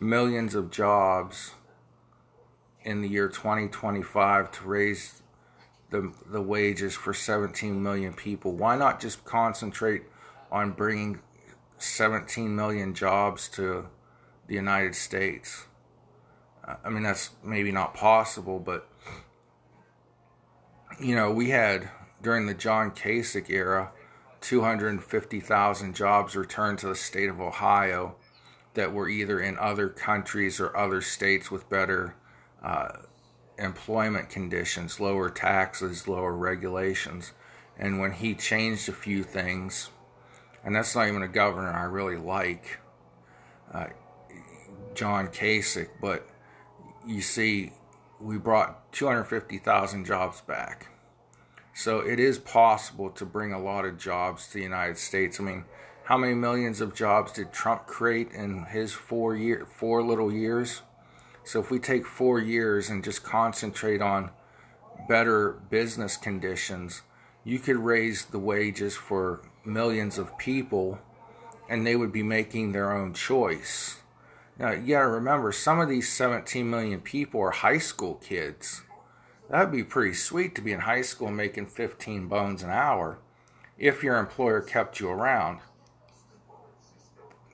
millions 0.00 0.54
of 0.54 0.70
jobs 0.70 1.52
in 2.82 3.02
the 3.02 3.08
year 3.08 3.28
2025 3.28 4.52
to 4.52 4.64
raise 4.64 5.22
the 5.90 6.12
the 6.26 6.42
wages 6.42 6.94
for 6.94 7.14
17 7.14 7.82
million 7.82 8.12
people. 8.12 8.52
Why 8.52 8.76
not 8.76 9.00
just 9.00 9.24
concentrate 9.24 10.02
on 10.50 10.72
bringing 10.72 11.20
17 11.78 12.54
million 12.54 12.94
jobs 12.94 13.48
to 13.50 13.86
the 14.46 14.54
United 14.54 14.94
States? 14.94 15.66
I 16.84 16.88
mean 16.90 17.02
that's 17.02 17.30
maybe 17.44 17.72
not 17.72 17.94
possible, 17.94 18.58
but 18.58 18.88
you 21.00 21.14
know, 21.14 21.30
we 21.30 21.50
had 21.50 21.90
during 22.22 22.46
the 22.46 22.54
John 22.54 22.90
Kasich 22.90 23.50
era 23.50 23.92
250,000 24.40 25.94
jobs 25.94 26.36
returned 26.36 26.78
to 26.78 26.88
the 26.88 26.94
state 26.94 27.28
of 27.28 27.40
Ohio 27.40 28.16
that 28.76 28.92
were 28.92 29.08
either 29.08 29.40
in 29.40 29.58
other 29.58 29.88
countries 29.88 30.60
or 30.60 30.74
other 30.76 31.00
states 31.00 31.50
with 31.50 31.68
better 31.68 32.14
uh, 32.62 32.88
employment 33.58 34.28
conditions, 34.28 35.00
lower 35.00 35.30
taxes, 35.30 36.06
lower 36.06 36.32
regulations. 36.32 37.32
And 37.78 37.98
when 37.98 38.12
he 38.12 38.34
changed 38.34 38.88
a 38.88 38.92
few 38.92 39.22
things, 39.24 39.90
and 40.62 40.76
that's 40.76 40.94
not 40.94 41.08
even 41.08 41.22
a 41.22 41.28
governor 41.28 41.72
I 41.72 41.84
really 41.84 42.16
like, 42.16 42.78
uh, 43.72 43.86
John 44.94 45.28
Kasich, 45.28 45.88
but 46.00 46.28
you 47.06 47.22
see, 47.22 47.72
we 48.20 48.36
brought 48.38 48.92
250,000 48.92 50.04
jobs 50.04 50.40
back. 50.42 50.88
So 51.74 52.00
it 52.00 52.18
is 52.18 52.38
possible 52.38 53.10
to 53.10 53.26
bring 53.26 53.52
a 53.52 53.58
lot 53.58 53.84
of 53.84 53.98
jobs 53.98 54.48
to 54.48 54.54
the 54.54 54.62
United 54.62 54.96
States. 54.96 55.38
I 55.38 55.44
mean, 55.44 55.64
how 56.06 56.16
many 56.16 56.34
millions 56.34 56.80
of 56.80 56.94
jobs 56.94 57.32
did 57.32 57.52
Trump 57.52 57.86
create 57.86 58.30
in 58.30 58.64
his 58.66 58.92
four 58.92 59.34
year 59.34 59.66
four 59.66 60.04
little 60.04 60.32
years? 60.32 60.82
So 61.42 61.58
if 61.58 61.70
we 61.70 61.78
take 61.78 62.06
4 62.06 62.40
years 62.40 62.90
and 62.90 63.04
just 63.04 63.22
concentrate 63.22 64.02
on 64.02 64.30
better 65.08 65.50
business 65.70 66.16
conditions, 66.16 67.02
you 67.44 67.60
could 67.60 67.76
raise 67.76 68.24
the 68.24 68.38
wages 68.38 68.96
for 68.96 69.42
millions 69.64 70.18
of 70.18 70.36
people 70.38 70.98
and 71.68 71.84
they 71.84 71.94
would 71.94 72.12
be 72.12 72.22
making 72.22 72.70
their 72.70 72.92
own 72.92 73.12
choice. 73.12 73.98
Now, 74.58 74.72
you 74.72 74.94
got 74.94 75.02
to 75.02 75.08
remember, 75.08 75.50
some 75.52 75.80
of 75.80 75.88
these 75.88 76.12
17 76.12 76.68
million 76.68 77.00
people 77.00 77.40
are 77.40 77.50
high 77.50 77.78
school 77.78 78.14
kids. 78.14 78.82
That'd 79.50 79.72
be 79.72 79.84
pretty 79.84 80.14
sweet 80.14 80.54
to 80.54 80.62
be 80.62 80.72
in 80.72 80.80
high 80.80 81.02
school 81.02 81.30
making 81.30 81.66
15 81.66 82.28
bones 82.28 82.62
an 82.62 82.70
hour 82.70 83.18
if 83.76 84.02
your 84.04 84.18
employer 84.18 84.60
kept 84.60 85.00
you 85.00 85.08
around. 85.08 85.60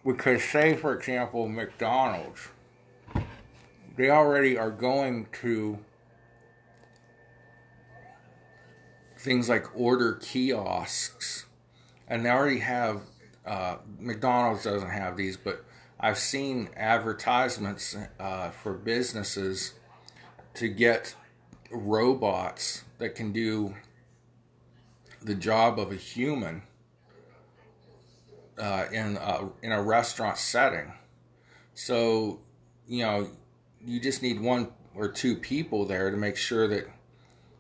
Because, 0.05 0.43
say, 0.43 0.75
for 0.75 0.97
example, 0.97 1.49
McDonald's, 1.49 2.49
they 3.97 4.11
already 4.11 4.59
are 4.59 4.71
going 4.71 5.29
to 5.43 5.79
things 9.17 9.49
like 9.49 9.67
order 9.79 10.15
kiosks, 10.15 11.47
and 12.09 12.25
they 12.25 12.31
already 12.31 12.59
have 12.59 13.03
uh, 13.47 13.77
McDonald's 13.99 14.65
doesn't 14.65 14.91
have 14.91 15.17
these, 15.17 15.37
but 15.37 15.65
I've 15.99 16.19
seen 16.19 16.69
advertisements 16.77 17.97
uh, 18.19 18.51
for 18.51 18.73
businesses 18.73 19.75
to 20.55 20.69
get 20.69 21.15
robots 21.71 22.85
that 22.99 23.15
can 23.15 23.33
do 23.33 23.75
the 25.23 25.35
job 25.35 25.79
of 25.79 25.93
a 25.93 25.97
human 25.97 26.63
uh, 28.59 28.87
in 28.93 29.17
a, 29.17 29.49
in 29.63 29.73
a 29.73 29.83
restaurant 29.83 30.39
setting. 30.39 30.93
So, 31.75 32.41
you 32.87 33.03
know, 33.05 33.29
you 33.85 34.01
just 34.01 34.23
need 34.23 34.41
one 34.41 34.69
or 34.95 35.09
two 35.09 35.37
people 35.37 35.87
there 35.87 36.11
to 36.11 36.17
make 36.17 36.37
sure 36.37 36.69
that 36.69 36.87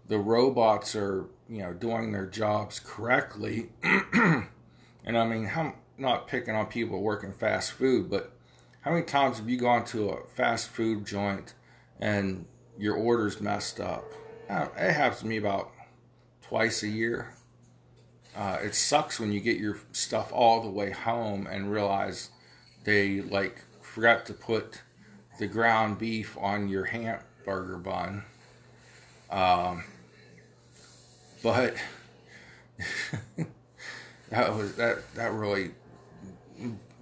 the 0.09 0.19
robots 0.19 0.95
are, 0.95 1.27
you 1.49 1.59
know, 1.59 1.73
doing 1.73 2.13
their 2.13 2.27
jobs 2.27 2.81
correctly. 2.81 3.71
and 3.83 4.49
I 5.07 5.27
mean, 5.27 5.45
how 5.45 5.75
not 5.99 6.29
picking 6.29 6.55
on 6.55 6.67
people 6.67 7.01
working 7.01 7.33
fast 7.33 7.73
food, 7.73 8.11
but 8.11 8.33
how 8.83 8.91
many 8.91 9.05
times 9.05 9.39
have 9.39 9.49
you 9.49 9.57
gone 9.57 9.85
to 9.87 10.11
a 10.11 10.27
fast 10.27 10.69
food 10.69 11.07
joint 11.07 11.55
and 12.01 12.47
your 12.77 12.97
order's 12.97 13.41
messed 13.41 13.81
up? 13.81 14.05
Uh, 14.51 14.67
it 14.77 14.93
happens 14.93 15.21
to 15.21 15.27
me 15.27 15.37
about 15.37 15.71
twice 16.43 16.83
a 16.83 16.89
year. 16.89 17.35
Uh, 18.35 18.59
it 18.62 18.75
sucks 18.75 19.21
when 19.21 19.31
you 19.33 19.41
get 19.41 19.59
your 19.59 19.77
stuff 19.93 20.33
all 20.33 20.62
the 20.62 20.71
way 20.71 20.91
home 20.91 21.47
and 21.47 21.71
realize 21.71 22.31
they 22.85 23.21
like 23.21 23.62
forgot 23.83 24.25
to 24.27 24.33
put 24.33 24.81
the 25.39 25.47
ground 25.47 25.99
beef 25.99 26.37
on 26.41 26.69
your 26.69 26.85
hamburger 26.85 27.77
bun. 27.77 28.25
Um, 29.31 29.85
but 31.43 31.75
that 34.31 34.55
was 34.55 34.77
that 34.77 35.15
that 35.15 35.33
really 35.33 35.73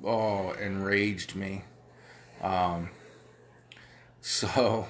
oh 0.04 0.52
enraged 0.52 1.36
me. 1.36 1.62
Um, 2.42 2.90
so 4.20 4.88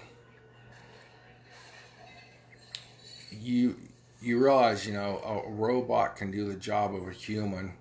you 3.30 3.76
you 4.22 4.42
realize, 4.42 4.86
you 4.86 4.92
know, 4.92 5.44
a 5.46 5.50
robot 5.50 6.16
can 6.16 6.30
do 6.30 6.46
the 6.46 6.54
job 6.54 6.94
of 6.94 7.08
a 7.08 7.12
human 7.12 7.72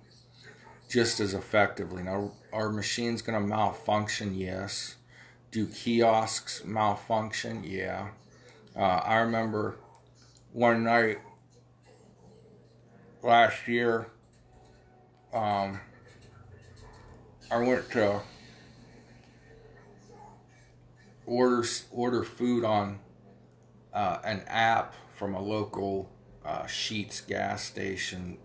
just 0.88 1.20
as 1.20 1.34
effectively. 1.34 2.02
Now, 2.02 2.32
are 2.52 2.70
machines 2.70 3.22
going 3.22 3.40
to 3.40 3.46
malfunction? 3.46 4.34
Yes. 4.34 4.96
Do 5.50 5.66
kiosks 5.66 6.64
malfunction? 6.64 7.62
Yeah. 7.64 8.08
Uh, 8.74 8.80
I 8.80 9.16
remember 9.16 9.76
one 10.52 10.84
night 10.84 11.18
last 13.22 13.68
year, 13.68 14.06
um, 15.32 15.80
I 17.50 17.58
went 17.58 17.90
to 17.92 18.20
order 21.26 21.64
order 21.92 22.24
food 22.24 22.64
on 22.64 22.98
uh, 23.92 24.18
an 24.24 24.42
app 24.46 24.94
from 25.16 25.34
a 25.34 25.40
local 25.40 26.08
uh, 26.50 26.64
Sheetz 26.64 27.26
gas 27.26 27.62
station 27.62 28.36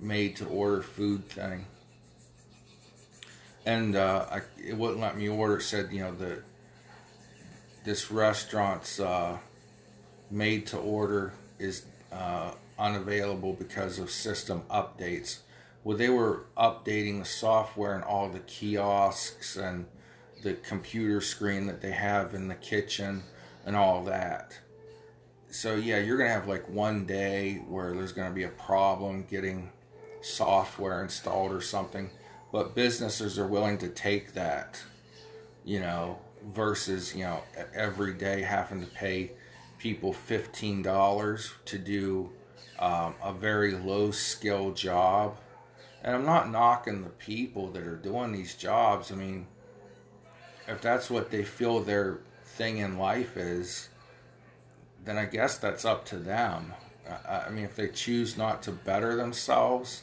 made 0.00 0.36
to 0.36 0.44
order 0.46 0.82
food 0.82 1.26
thing. 1.28 1.66
And 3.64 3.96
uh, 3.96 4.26
I, 4.30 4.40
it 4.62 4.76
wouldn't 4.76 5.00
let 5.00 5.16
me 5.16 5.28
order. 5.28 5.58
It 5.58 5.62
said, 5.62 5.92
you 5.92 6.00
know, 6.00 6.14
the 6.14 6.42
this 7.84 8.10
restaurant's 8.10 9.00
uh, 9.00 9.38
made 10.30 10.66
to 10.66 10.76
order 10.76 11.32
is 11.58 11.84
uh, 12.12 12.52
unavailable 12.78 13.54
because 13.54 13.98
of 13.98 14.10
system 14.10 14.62
updates. 14.70 15.38
Well, 15.84 15.96
they 15.96 16.10
were 16.10 16.44
updating 16.56 17.20
the 17.20 17.24
software 17.24 17.94
and 17.94 18.04
all 18.04 18.28
the 18.28 18.40
kiosks 18.40 19.56
and 19.56 19.86
the 20.42 20.54
computer 20.54 21.20
screen 21.20 21.66
that 21.66 21.80
they 21.80 21.92
have 21.92 22.34
in 22.34 22.48
the 22.48 22.54
kitchen 22.54 23.22
and 23.64 23.76
all 23.76 24.04
that 24.04 24.58
so 25.52 25.74
yeah, 25.74 25.98
you're 25.98 26.16
gonna 26.16 26.30
have 26.30 26.48
like 26.48 26.66
one 26.68 27.04
day 27.04 27.62
where 27.68 27.92
there's 27.92 28.12
gonna 28.12 28.34
be 28.34 28.44
a 28.44 28.48
problem 28.48 29.26
getting 29.28 29.70
software 30.22 31.02
installed 31.02 31.52
or 31.52 31.60
something, 31.60 32.10
but 32.50 32.74
businesses 32.74 33.38
are 33.38 33.46
willing 33.46 33.76
to 33.78 33.88
take 33.88 34.32
that, 34.32 34.82
you 35.62 35.78
know, 35.78 36.18
versus 36.54 37.14
you 37.14 37.24
know 37.24 37.42
every 37.74 38.14
day 38.14 38.40
having 38.40 38.80
to 38.80 38.86
pay 38.86 39.32
people 39.78 40.14
fifteen 40.14 40.80
dollars 40.80 41.52
to 41.66 41.78
do 41.78 42.30
um, 42.78 43.14
a 43.22 43.32
very 43.32 43.72
low 43.72 44.10
skill 44.10 44.72
job. 44.72 45.36
And 46.02 46.16
I'm 46.16 46.24
not 46.24 46.50
knocking 46.50 47.04
the 47.04 47.10
people 47.10 47.68
that 47.72 47.86
are 47.86 47.96
doing 47.96 48.32
these 48.32 48.54
jobs. 48.54 49.12
I 49.12 49.16
mean, 49.16 49.46
if 50.66 50.80
that's 50.80 51.10
what 51.10 51.30
they 51.30 51.44
feel 51.44 51.80
their 51.80 52.20
thing 52.42 52.78
in 52.78 52.96
life 52.96 53.36
is, 53.36 53.90
then 55.04 55.18
I 55.18 55.24
guess 55.24 55.58
that's 55.58 55.84
up 55.84 56.04
to 56.06 56.16
them. 56.16 56.72
I, 57.08 57.44
I 57.46 57.50
mean, 57.50 57.64
if 57.64 57.76
they 57.76 57.88
choose 57.88 58.36
not 58.36 58.62
to 58.64 58.72
better 58.72 59.16
themselves 59.16 60.02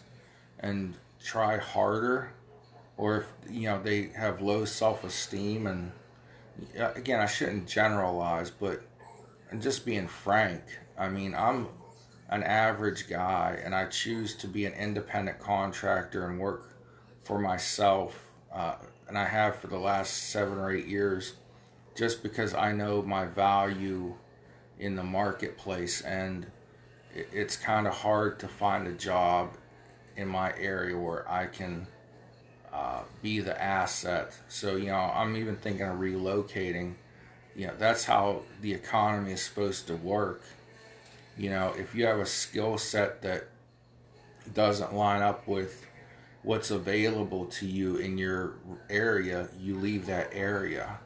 and 0.59 0.95
try 1.23 1.57
harder, 1.57 2.31
or 2.97 3.17
if 3.17 3.25
you 3.49 3.69
know 3.69 3.81
they 3.81 4.09
have 4.15 4.41
low 4.41 4.65
self-esteem, 4.65 5.67
and 5.67 5.91
again, 6.77 7.19
I 7.19 7.25
shouldn't 7.25 7.67
generalize, 7.67 8.51
but 8.51 8.81
and 9.51 9.61
just 9.61 9.85
being 9.85 10.07
frank, 10.07 10.61
I 10.97 11.09
mean, 11.09 11.33
I'm 11.33 11.67
an 12.29 12.43
average 12.43 13.09
guy, 13.09 13.59
and 13.63 13.73
I 13.73 13.85
choose 13.85 14.35
to 14.35 14.47
be 14.47 14.65
an 14.65 14.73
independent 14.73 15.39
contractor 15.39 16.27
and 16.27 16.39
work 16.39 16.77
for 17.23 17.39
myself, 17.39 18.31
uh, 18.53 18.75
and 19.07 19.17
I 19.17 19.25
have 19.25 19.55
for 19.55 19.67
the 19.67 19.79
last 19.79 20.29
seven 20.29 20.57
or 20.57 20.71
eight 20.71 20.85
years, 20.85 21.33
just 21.95 22.21
because 22.21 22.53
I 22.53 22.71
know 22.71 23.01
my 23.01 23.25
value 23.25 24.15
in 24.79 24.95
the 24.95 25.03
marketplace, 25.03 26.01
and 26.01 26.47
it's 27.13 27.55
kind 27.55 27.87
of 27.87 27.93
hard 27.93 28.39
to 28.39 28.47
find 28.47 28.87
a 28.87 28.93
job 28.93 29.55
in 30.15 30.27
my 30.27 30.53
area 30.57 30.97
where 30.97 31.29
I 31.29 31.47
can 31.47 31.87
uh, 32.71 33.01
be 33.21 33.39
the 33.39 33.61
asset. 33.61 34.33
So, 34.47 34.75
you 34.75 34.87
know, 34.87 35.11
I'm 35.13 35.35
even 35.35 35.57
thinking 35.57 35.85
of 35.85 35.97
relocating. 35.97 36.95
You 37.55 37.67
know, 37.67 37.73
that's 37.77 38.05
how 38.05 38.43
the 38.61 38.73
economy 38.73 39.33
is 39.33 39.41
supposed 39.41 39.87
to 39.87 39.95
work. 39.95 40.43
You 41.37 41.49
know, 41.49 41.73
if 41.77 41.95
you 41.95 42.05
have 42.05 42.19
a 42.19 42.25
skill 42.25 42.77
set 42.77 43.21
that 43.23 43.47
doesn't 44.53 44.93
line 44.93 45.21
up 45.21 45.47
with 45.47 45.85
what's 46.43 46.71
available 46.71 47.45
to 47.45 47.65
you 47.65 47.97
in 47.97 48.17
your 48.17 48.53
area, 48.89 49.49
you 49.59 49.77
leave 49.77 50.05
that 50.05 50.29
area. 50.31 50.99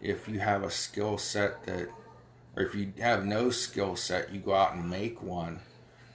If 0.00 0.28
you 0.28 0.38
have 0.38 0.62
a 0.62 0.70
skill 0.70 1.18
set 1.18 1.64
that 1.66 1.88
or 2.56 2.62
if 2.62 2.74
you 2.74 2.92
have 3.00 3.26
no 3.26 3.50
skill 3.50 3.96
set, 3.96 4.32
you 4.32 4.40
go 4.40 4.54
out 4.54 4.74
and 4.74 4.88
make 4.88 5.22
one, 5.22 5.60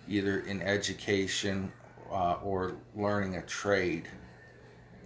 either 0.10 0.40
in 0.40 0.62
education 0.62 1.72
uh, 2.12 2.38
or 2.44 2.76
learning 2.96 3.36
a 3.36 3.42
trade. 3.44 4.08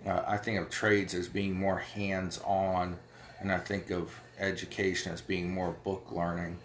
Uh, 0.06 0.24
I 0.26 0.38
think 0.38 0.60
of 0.60 0.70
trades 0.70 1.14
as 1.14 1.28
being 1.28 1.54
more 1.54 1.80
hands 1.80 2.40
on, 2.46 2.98
and 3.42 3.52
I 3.52 3.58
think 3.58 3.92
of 3.92 4.18
education 4.40 5.12
as 5.12 5.22
being 5.22 5.54
more 5.54 5.72
book 5.84 6.08
learning. 6.12 6.58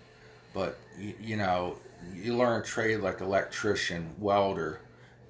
But, 0.55 0.79
you, 0.99 1.15
you 1.21 1.37
know, 1.37 1.77
you 2.15 2.37
learn 2.37 2.61
a 2.61 2.65
trade 2.65 3.01
like 3.01 3.21
electrician, 3.21 4.15
welder, 4.19 4.81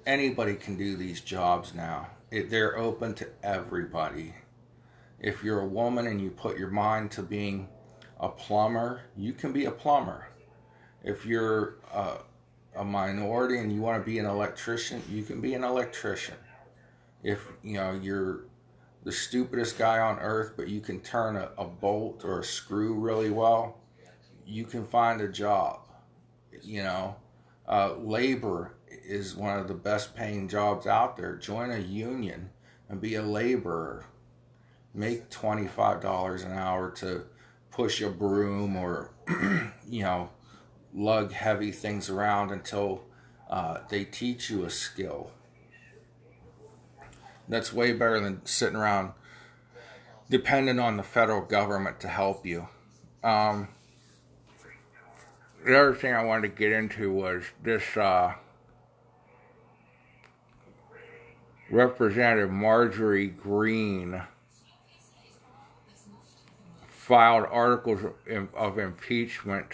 anybody 0.05 0.55
can 0.55 0.77
do 0.77 0.95
these 0.95 1.21
jobs 1.21 1.73
now. 1.73 2.07
It, 2.29 2.49
they're 2.49 2.77
open 2.77 3.13
to 3.15 3.27
everybody. 3.43 4.33
If 5.19 5.43
you're 5.43 5.61
a 5.61 5.67
woman 5.67 6.07
and 6.07 6.21
you 6.21 6.29
put 6.29 6.57
your 6.57 6.69
mind 6.69 7.11
to 7.11 7.23
being 7.23 7.67
a 8.21 8.29
plumber, 8.29 9.01
you 9.17 9.33
can 9.33 9.51
be 9.51 9.65
a 9.65 9.71
plumber. 9.71 10.27
If 11.03 11.25
you're 11.25 11.77
a, 11.91 12.17
a 12.75 12.85
minority 12.85 13.57
and 13.57 13.73
you 13.73 13.81
want 13.81 14.01
to 14.01 14.05
be 14.05 14.19
an 14.19 14.27
electrician, 14.27 15.01
you 15.09 15.23
can 15.23 15.41
be 15.41 15.55
an 15.55 15.63
electrician. 15.63 16.35
If 17.23 17.47
you 17.63 17.73
know 17.73 17.99
you're 18.01 18.45
the 19.03 19.11
stupidest 19.11 19.77
guy 19.77 19.99
on 19.99 20.19
earth, 20.19 20.53
but 20.55 20.67
you 20.67 20.79
can 20.79 21.01
turn 21.01 21.35
a, 21.35 21.49
a 21.57 21.65
bolt 21.65 22.23
or 22.23 22.39
a 22.39 22.43
screw 22.43 22.93
really 22.93 23.31
well, 23.31 23.79
you 24.45 24.65
can 24.65 24.85
find 24.85 25.19
a 25.21 25.27
job. 25.27 25.79
You 26.61 26.83
know, 26.83 27.15
uh, 27.67 27.95
labor 27.95 28.73
is 28.87 29.35
one 29.35 29.57
of 29.57 29.67
the 29.67 29.73
best 29.73 30.15
paying 30.15 30.47
jobs 30.47 30.85
out 30.85 31.17
there. 31.17 31.35
Join 31.35 31.71
a 31.71 31.79
union 31.79 32.51
and 32.87 33.01
be 33.01 33.15
a 33.15 33.23
laborer. 33.23 34.05
Make 34.93 35.29
$25 35.29 36.45
an 36.45 36.51
hour 36.51 36.91
to 36.91 37.23
push 37.71 38.01
a 38.01 38.09
broom 38.09 38.75
or 38.75 39.11
you 39.89 40.03
know 40.03 40.29
lug 40.93 41.31
heavy 41.31 41.71
things 41.71 42.09
around 42.09 42.51
until 42.51 43.01
uh, 43.49 43.79
they 43.89 44.03
teach 44.03 44.49
you 44.49 44.65
a 44.65 44.69
skill. 44.69 45.31
That's 47.47 47.73
way 47.73 47.91
better 47.93 48.19
than 48.19 48.45
sitting 48.45 48.77
around 48.77 49.13
dependent 50.29 50.79
on 50.79 50.95
the 50.95 51.03
federal 51.03 51.41
government 51.41 51.99
to 51.99 52.07
help 52.07 52.45
you. 52.45 52.67
Um, 53.23 53.67
the 55.65 55.77
other 55.77 55.93
thing 55.93 56.13
I 56.13 56.23
wanted 56.23 56.43
to 56.43 56.55
get 56.57 56.71
into 56.71 57.11
was 57.11 57.43
this 57.61 57.97
uh, 57.97 58.33
Representative 61.69 62.49
Marjorie 62.49 63.27
Greene 63.27 64.23
filed 67.01 67.47
articles 67.49 67.99
of 68.55 68.77
impeachment 68.77 69.65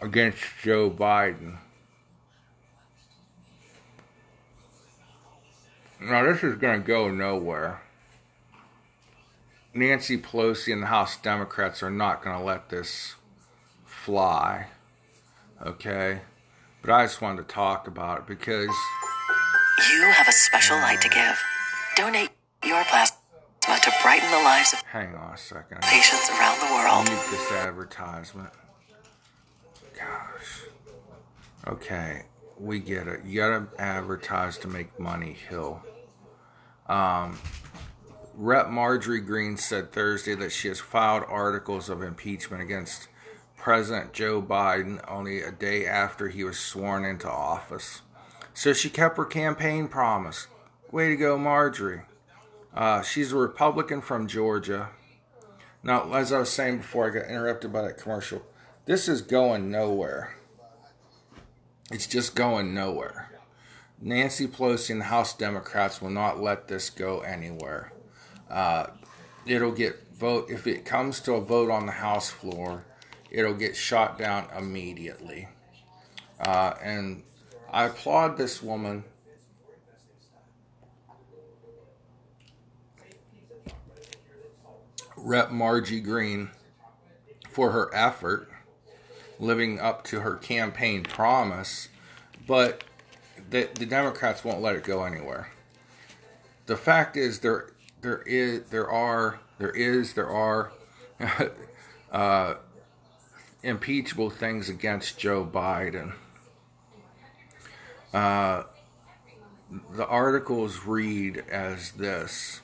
against 0.00 0.42
Joe 0.62 0.90
Biden. 0.90 1.58
Now, 6.00 6.24
this 6.24 6.42
is 6.42 6.56
going 6.56 6.80
to 6.80 6.86
go 6.86 7.10
nowhere. 7.10 7.82
Nancy 9.74 10.16
Pelosi 10.16 10.72
and 10.72 10.82
the 10.82 10.86
House 10.86 11.18
Democrats 11.18 11.82
are 11.82 11.90
not 11.90 12.24
going 12.24 12.36
to 12.36 12.42
let 12.42 12.70
this 12.70 13.14
fly. 13.84 14.68
Okay? 15.64 16.22
But 16.80 16.90
I 16.90 17.04
just 17.04 17.20
wanted 17.20 17.46
to 17.46 17.54
talk 17.54 17.86
about 17.86 18.20
it 18.20 18.26
because. 18.26 18.74
You 19.92 20.04
have 20.04 20.26
a 20.26 20.32
special 20.32 20.78
light 20.78 21.02
to 21.02 21.10
give. 21.10 21.38
Donate 21.96 22.30
your 22.64 22.82
plasma 23.64 23.80
to 23.90 24.02
brighten 24.02 24.30
the 24.30 24.36
lives 24.38 24.72
of 24.72 24.80
Hang 24.82 25.14
on 25.14 25.34
a 25.34 25.38
second. 25.38 25.80
patients 25.82 26.28
around 26.30 26.58
the 26.60 26.66
I 26.66 26.94
world. 26.96 27.08
need 27.08 27.18
this 27.30 27.52
advertisement. 27.52 28.50
Gosh. 29.96 30.62
Okay, 31.68 32.22
we 32.58 32.80
get 32.80 33.06
it. 33.06 33.24
You 33.24 33.40
gotta 33.40 33.66
advertise 33.78 34.58
to 34.58 34.68
make 34.68 34.98
money, 34.98 35.32
Hill. 35.32 35.82
Um, 36.88 37.38
Rep. 38.34 38.68
Marjorie 38.70 39.20
Greene 39.20 39.56
said 39.56 39.92
Thursday 39.92 40.34
that 40.36 40.52
she 40.52 40.68
has 40.68 40.80
filed 40.80 41.24
articles 41.28 41.88
of 41.88 42.02
impeachment 42.02 42.62
against 42.62 43.08
President 43.56 44.12
Joe 44.12 44.42
Biden 44.42 45.02
only 45.08 45.42
a 45.42 45.52
day 45.52 45.86
after 45.86 46.28
he 46.28 46.42
was 46.42 46.58
sworn 46.58 47.04
into 47.04 47.30
office. 47.30 48.00
So 48.54 48.72
she 48.72 48.90
kept 48.90 49.16
her 49.16 49.24
campaign 49.24 49.86
promise. 49.86 50.48
Way 50.90 51.10
to 51.10 51.16
go, 51.16 51.38
Marjorie. 51.38 52.02
Uh, 52.74 53.02
she's 53.02 53.32
a 53.32 53.36
Republican 53.36 54.00
from 54.00 54.26
Georgia. 54.26 54.90
Now, 55.82 56.12
as 56.14 56.32
I 56.32 56.38
was 56.38 56.50
saying 56.50 56.78
before 56.78 57.06
I 57.06 57.14
got 57.14 57.28
interrupted 57.28 57.72
by 57.72 57.82
that 57.82 57.98
commercial, 57.98 58.42
this 58.86 59.08
is 59.08 59.20
going 59.20 59.70
nowhere. 59.70 60.34
It's 61.90 62.06
just 62.06 62.34
going 62.34 62.72
nowhere. 62.72 63.30
Nancy 64.00 64.46
Pelosi 64.46 64.90
and 64.90 65.00
the 65.00 65.06
House 65.06 65.36
Democrats 65.36 66.00
will 66.00 66.10
not 66.10 66.40
let 66.40 66.66
this 66.66 66.90
go 66.90 67.20
anywhere. 67.20 67.92
Uh, 68.50 68.86
it'll 69.46 69.72
get 69.72 70.12
vote 70.14 70.50
if 70.50 70.66
it 70.66 70.84
comes 70.84 71.20
to 71.20 71.34
a 71.34 71.40
vote 71.40 71.70
on 71.70 71.86
the 71.86 71.92
House 71.92 72.30
floor, 72.30 72.84
it'll 73.30 73.54
get 73.54 73.76
shot 73.76 74.18
down 74.18 74.46
immediately. 74.56 75.48
Uh, 76.40 76.74
and 76.82 77.22
I 77.72 77.84
applaud 77.84 78.36
this 78.36 78.62
woman. 78.62 79.04
Rep. 85.22 85.50
Margie 85.52 86.00
Greene 86.00 86.50
for 87.48 87.70
her 87.70 87.94
effort 87.94 88.50
living 89.38 89.78
up 89.78 90.02
to 90.04 90.20
her 90.20 90.36
campaign 90.36 91.04
promise, 91.04 91.88
but 92.46 92.84
the, 93.50 93.68
the 93.74 93.86
Democrats 93.86 94.44
won't 94.44 94.60
let 94.60 94.74
it 94.74 94.82
go 94.82 95.04
anywhere. 95.04 95.52
The 96.66 96.76
fact 96.76 97.16
is 97.16 97.40
there 97.40 97.72
there 98.00 98.22
is 98.22 98.62
there 98.70 98.90
are 98.90 99.40
there 99.58 99.70
is 99.70 100.14
there 100.14 100.28
are 100.28 100.72
uh, 102.12 102.54
impeachable 103.62 104.30
things 104.30 104.68
against 104.68 105.18
Joe 105.18 105.44
Biden. 105.44 106.14
Uh, 108.12 108.64
the 109.94 110.06
articles 110.06 110.84
read 110.84 111.44
as 111.48 111.92
this 111.92 112.61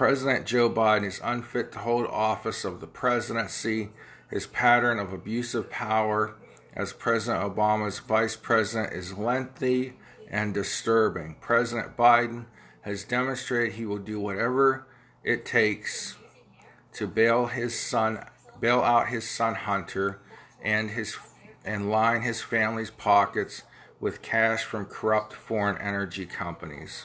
President 0.00 0.46
Joe 0.46 0.70
Biden 0.70 1.04
is 1.04 1.20
unfit 1.22 1.72
to 1.72 1.80
hold 1.80 2.06
office 2.06 2.64
of 2.64 2.80
the 2.80 2.86
presidency. 2.86 3.90
His 4.30 4.46
pattern 4.46 4.98
of 4.98 5.12
abusive 5.12 5.68
power 5.68 6.36
as 6.72 6.94
President 6.94 7.44
Obama's 7.44 7.98
vice 7.98 8.34
president 8.34 8.94
is 8.94 9.18
lengthy 9.18 9.98
and 10.30 10.54
disturbing. 10.54 11.36
President 11.42 11.98
Biden 11.98 12.46
has 12.80 13.04
demonstrated 13.04 13.74
he 13.74 13.84
will 13.84 13.98
do 13.98 14.18
whatever 14.18 14.86
it 15.22 15.44
takes 15.44 16.16
to 16.94 17.06
bail 17.06 17.48
his 17.48 17.78
son 17.78 18.24
bail 18.58 18.80
out 18.80 19.08
his 19.08 19.28
son 19.28 19.54
Hunter 19.54 20.18
and 20.62 20.92
his 20.92 21.18
and 21.62 21.90
line 21.90 22.22
his 22.22 22.40
family's 22.40 22.90
pockets 22.90 23.64
with 24.00 24.22
cash 24.22 24.64
from 24.64 24.86
corrupt 24.86 25.34
foreign 25.34 25.76
energy 25.76 26.24
companies. 26.24 27.04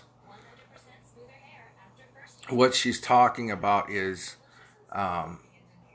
What 2.49 2.75
she's 2.75 3.01
talking 3.01 3.49
about 3.49 3.89
is 3.89 4.35
um, 4.91 5.39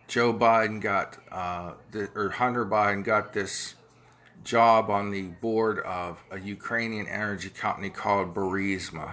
Joe 0.09 0.35
Biden 0.35 0.81
got 0.81 1.17
uh, 1.31 1.75
the, 1.93 2.11
or 2.17 2.31
Hunter 2.31 2.67
Biden 2.67 3.05
got 3.05 3.33
this 3.33 3.77
job 4.43 4.91
on 4.91 5.11
the 5.11 5.23
board 5.23 5.79
of 5.81 6.19
a 6.31 6.41
Ukrainian 6.41 7.07
energy 7.07 7.51
company 7.51 7.91
called 7.91 8.35
Burisma. 8.35 9.13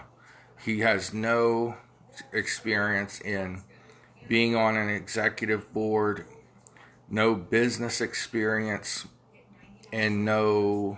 He 0.63 0.79
has 0.79 1.13
no 1.13 1.75
experience 2.33 3.21
in 3.21 3.61
being 4.27 4.55
on 4.55 4.75
an 4.75 4.89
executive 4.89 5.71
board, 5.71 6.25
no 7.07 7.35
business 7.35 8.01
experience, 8.01 9.05
and 9.93 10.25
no 10.25 10.97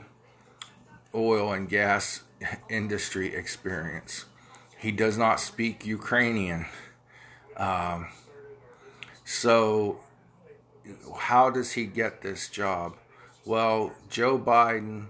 oil 1.14 1.52
and 1.52 1.68
gas 1.68 2.22
industry 2.70 3.36
experience. 3.36 4.26
He 4.80 4.92
does 4.92 5.18
not 5.18 5.42
speak 5.42 5.86
Ukrainian. 5.86 6.66
Um, 7.58 8.08
so, 9.26 10.00
how 11.18 11.50
does 11.50 11.74
he 11.74 11.86
get 11.86 12.22
this 12.22 12.48
job? 12.48 12.96
Well, 13.46 13.92
Joe 14.10 14.40
Biden 14.40 15.08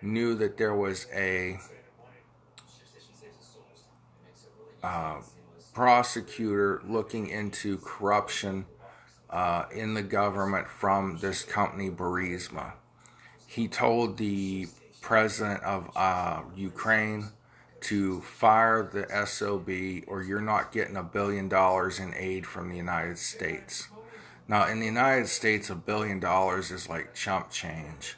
knew 0.00 0.36
that 0.36 0.56
there 0.56 0.74
was 0.76 1.08
a 1.12 1.58
uh, 4.82 5.16
prosecutor 5.74 6.80
looking 6.86 7.26
into 7.28 7.78
corruption 7.78 8.64
uh, 9.28 9.64
in 9.74 9.94
the 9.94 10.02
government 10.02 10.68
from 10.68 11.18
this 11.18 11.42
company, 11.42 11.90
Burisma. 11.90 12.74
He 13.48 13.66
told 13.66 14.18
the 14.18 14.68
president 15.00 15.64
of 15.64 15.90
uh, 15.96 16.42
Ukraine 16.54 17.32
to 17.82 18.20
fire 18.20 18.82
the 18.82 19.06
SOB 19.26 19.68
or 20.06 20.22
you're 20.22 20.40
not 20.40 20.72
getting 20.72 20.96
a 20.96 21.02
billion 21.02 21.48
dollars 21.48 21.98
in 21.98 22.14
aid 22.14 22.46
from 22.46 22.68
the 22.68 22.76
United 22.76 23.18
States. 23.18 23.88
Now, 24.48 24.66
in 24.66 24.80
the 24.80 24.86
United 24.86 25.28
States, 25.28 25.70
a 25.70 25.74
billion 25.74 26.20
dollars 26.20 26.70
is 26.70 26.88
like 26.88 27.14
chump 27.14 27.50
change. 27.50 28.16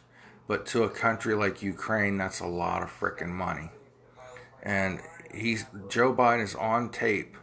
But 0.48 0.66
to 0.66 0.82
a 0.82 0.88
country 0.90 1.34
like 1.34 1.62
Ukraine, 1.62 2.16
that's 2.16 2.40
a 2.40 2.46
lot 2.46 2.82
of 2.82 2.90
freaking 2.90 3.30
money. 3.30 3.70
And 4.62 5.00
he's 5.32 5.66
Joe 5.88 6.14
Biden 6.14 6.42
is 6.42 6.54
on 6.54 6.90
tape 6.90 7.36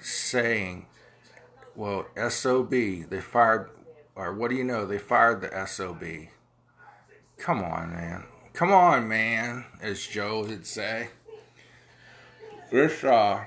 saying, 0.00 0.86
well, 1.74 2.06
SOB, 2.28 2.70
they 2.70 3.20
fired, 3.20 3.70
or 4.14 4.34
what 4.34 4.50
do 4.50 4.56
you 4.56 4.64
know? 4.64 4.86
They 4.86 4.98
fired 4.98 5.40
the 5.40 5.66
SOB. 5.66 6.04
Come 7.38 7.62
on, 7.62 7.90
man. 7.92 8.24
Come 8.52 8.72
on, 8.72 9.08
man, 9.08 9.64
as 9.80 10.06
Joe 10.06 10.42
would 10.42 10.66
say. 10.66 11.08
This, 12.74 13.04
uh, 13.04 13.44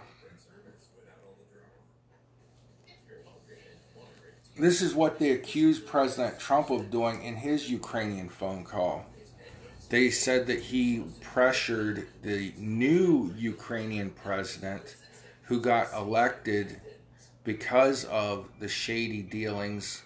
this 4.57 4.81
is 4.81 4.95
what 4.95 5.19
they 5.19 5.31
accused 5.31 5.85
President 5.85 6.39
Trump 6.39 6.69
of 6.69 6.89
doing 6.89 7.21
in 7.21 7.35
his 7.35 7.69
Ukrainian 7.69 8.29
phone 8.29 8.63
call. 8.63 9.05
They 9.89 10.11
said 10.11 10.47
that 10.47 10.61
he 10.61 11.03
pressured 11.19 12.07
the 12.23 12.53
new 12.57 13.33
Ukrainian 13.37 14.11
president 14.11 14.95
who 15.41 15.59
got 15.59 15.91
elected 15.91 16.79
because 17.43 18.05
of 18.05 18.47
the 18.61 18.69
shady 18.69 19.23
dealings 19.23 20.03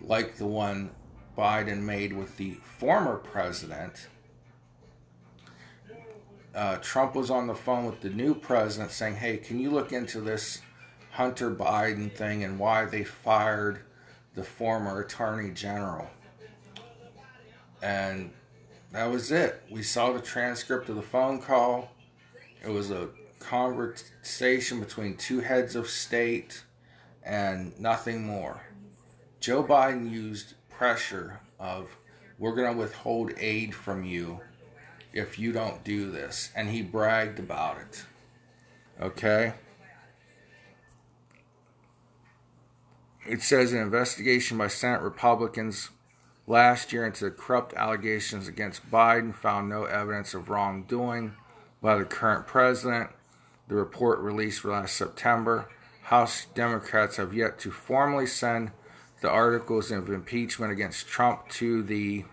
like 0.00 0.38
the 0.38 0.46
one 0.48 0.90
Biden 1.38 1.82
made 1.82 2.12
with 2.12 2.36
the 2.36 2.54
former 2.80 3.18
president. 3.18 4.08
Uh, 6.56 6.78
Trump 6.78 7.14
was 7.14 7.30
on 7.30 7.46
the 7.46 7.54
phone 7.54 7.84
with 7.84 8.00
the 8.00 8.08
new 8.08 8.34
president 8.34 8.90
saying, 8.90 9.16
Hey, 9.16 9.36
can 9.36 9.60
you 9.60 9.70
look 9.70 9.92
into 9.92 10.22
this 10.22 10.62
Hunter 11.10 11.50
Biden 11.50 12.10
thing 12.10 12.44
and 12.44 12.58
why 12.58 12.86
they 12.86 13.04
fired 13.04 13.80
the 14.34 14.42
former 14.42 15.02
attorney 15.02 15.50
general? 15.50 16.08
And 17.82 18.30
that 18.90 19.10
was 19.10 19.30
it. 19.30 19.62
We 19.70 19.82
saw 19.82 20.14
the 20.14 20.20
transcript 20.20 20.88
of 20.88 20.96
the 20.96 21.02
phone 21.02 21.42
call. 21.42 21.90
It 22.64 22.70
was 22.70 22.90
a 22.90 23.10
conversation 23.38 24.80
between 24.80 25.18
two 25.18 25.40
heads 25.40 25.76
of 25.76 25.86
state 25.86 26.64
and 27.22 27.78
nothing 27.78 28.26
more. 28.26 28.62
Joe 29.40 29.62
Biden 29.62 30.10
used 30.10 30.54
pressure 30.70 31.38
of 31.60 31.90
we're 32.38 32.54
going 32.54 32.72
to 32.72 32.78
withhold 32.78 33.32
aid 33.36 33.74
from 33.74 34.04
you 34.04 34.40
if 35.16 35.38
you 35.38 35.52
don't 35.52 35.82
do 35.82 36.10
this. 36.10 36.50
And 36.54 36.68
he 36.68 36.82
bragged 36.82 37.38
about 37.38 37.78
it. 37.78 38.04
Okay? 39.00 39.54
It 43.26 43.42
says 43.42 43.72
an 43.72 43.80
investigation 43.80 44.58
by 44.58 44.68
Senate 44.68 45.00
Republicans 45.00 45.90
last 46.46 46.92
year 46.92 47.04
into 47.04 47.30
corrupt 47.30 47.74
allegations 47.74 48.46
against 48.46 48.88
Biden 48.90 49.34
found 49.34 49.68
no 49.68 49.84
evidence 49.84 50.32
of 50.34 50.48
wrongdoing 50.48 51.34
by 51.82 51.96
the 51.96 52.04
current 52.04 52.46
president. 52.46 53.10
The 53.68 53.74
report 53.74 54.20
released 54.20 54.64
last 54.64 54.96
September. 54.96 55.68
House 56.02 56.46
Democrats 56.54 57.16
have 57.16 57.34
yet 57.34 57.58
to 57.60 57.72
formally 57.72 58.26
send 58.26 58.70
the 59.22 59.30
articles 59.30 59.90
of 59.90 60.08
impeachment 60.08 60.70
against 60.70 61.08
Trump 61.08 61.48
to 61.48 61.82
the 61.82 62.24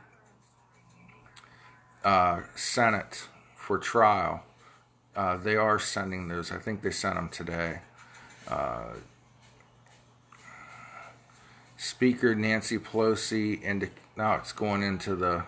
uh, 2.04 2.42
Senate 2.56 3.28
for 3.56 3.78
trial. 3.78 4.44
Uh, 5.16 5.38
they 5.38 5.56
are 5.56 5.80
sending 5.80 6.28
those. 6.28 6.52
I 6.52 6.58
think 6.58 6.82
they 6.82 6.92
sent 6.92 7.16
them 7.16 7.30
today. 7.30 7.80
Uh, 8.48 8.94
Speaker 11.78 12.34
Nancy 12.34 12.78
Pelosi, 12.78 13.60
and 13.64 13.90
now 14.16 14.36
it's 14.36 14.52
going 14.52 14.84
into 14.84 15.16
the 15.16 15.44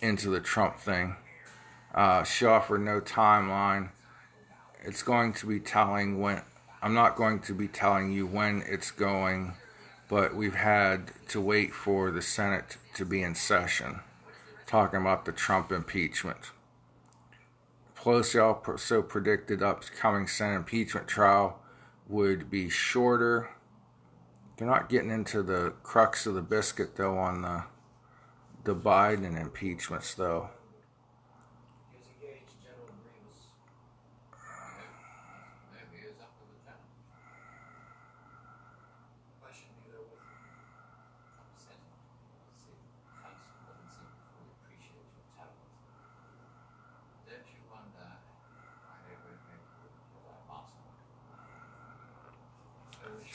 into 0.00 0.30
the 0.30 0.40
Trump 0.40 0.78
thing. 0.78 1.16
Uh, 1.94 2.22
she 2.22 2.46
offered 2.46 2.80
no 2.80 3.00
timeline. 3.00 3.90
It's 4.84 5.02
going 5.02 5.32
to 5.34 5.46
be 5.46 5.58
telling 5.58 6.20
when. 6.20 6.42
I'm 6.80 6.94
not 6.94 7.16
going 7.16 7.40
to 7.40 7.54
be 7.54 7.66
telling 7.66 8.12
you 8.12 8.26
when 8.26 8.62
it's 8.66 8.92
going, 8.92 9.54
but 10.08 10.34
we've 10.34 10.54
had 10.54 11.12
to 11.28 11.40
wait 11.40 11.74
for 11.74 12.10
the 12.10 12.22
Senate 12.22 12.78
to 12.94 13.04
be 13.04 13.22
in 13.22 13.34
session, 13.34 14.00
talking 14.66 15.00
about 15.00 15.24
the 15.24 15.32
Trump 15.32 15.70
impeachment. 15.70 16.50
Pelosi 17.96 18.42
also 18.42 19.02
predicted 19.02 19.62
upcoming 19.62 20.26
Senate 20.26 20.56
impeachment 20.56 21.08
trial 21.08 21.60
would 22.08 22.50
be 22.50 22.68
shorter. 22.70 23.50
They're 24.56 24.66
not 24.66 24.88
getting 24.88 25.10
into 25.10 25.42
the 25.42 25.74
crux 25.82 26.26
of 26.26 26.34
the 26.34 26.42
biscuit 26.42 26.96
though 26.96 27.18
on 27.18 27.42
the 27.42 27.64
the 28.64 28.74
Biden 28.74 29.40
impeachments 29.40 30.14
though. 30.14 30.50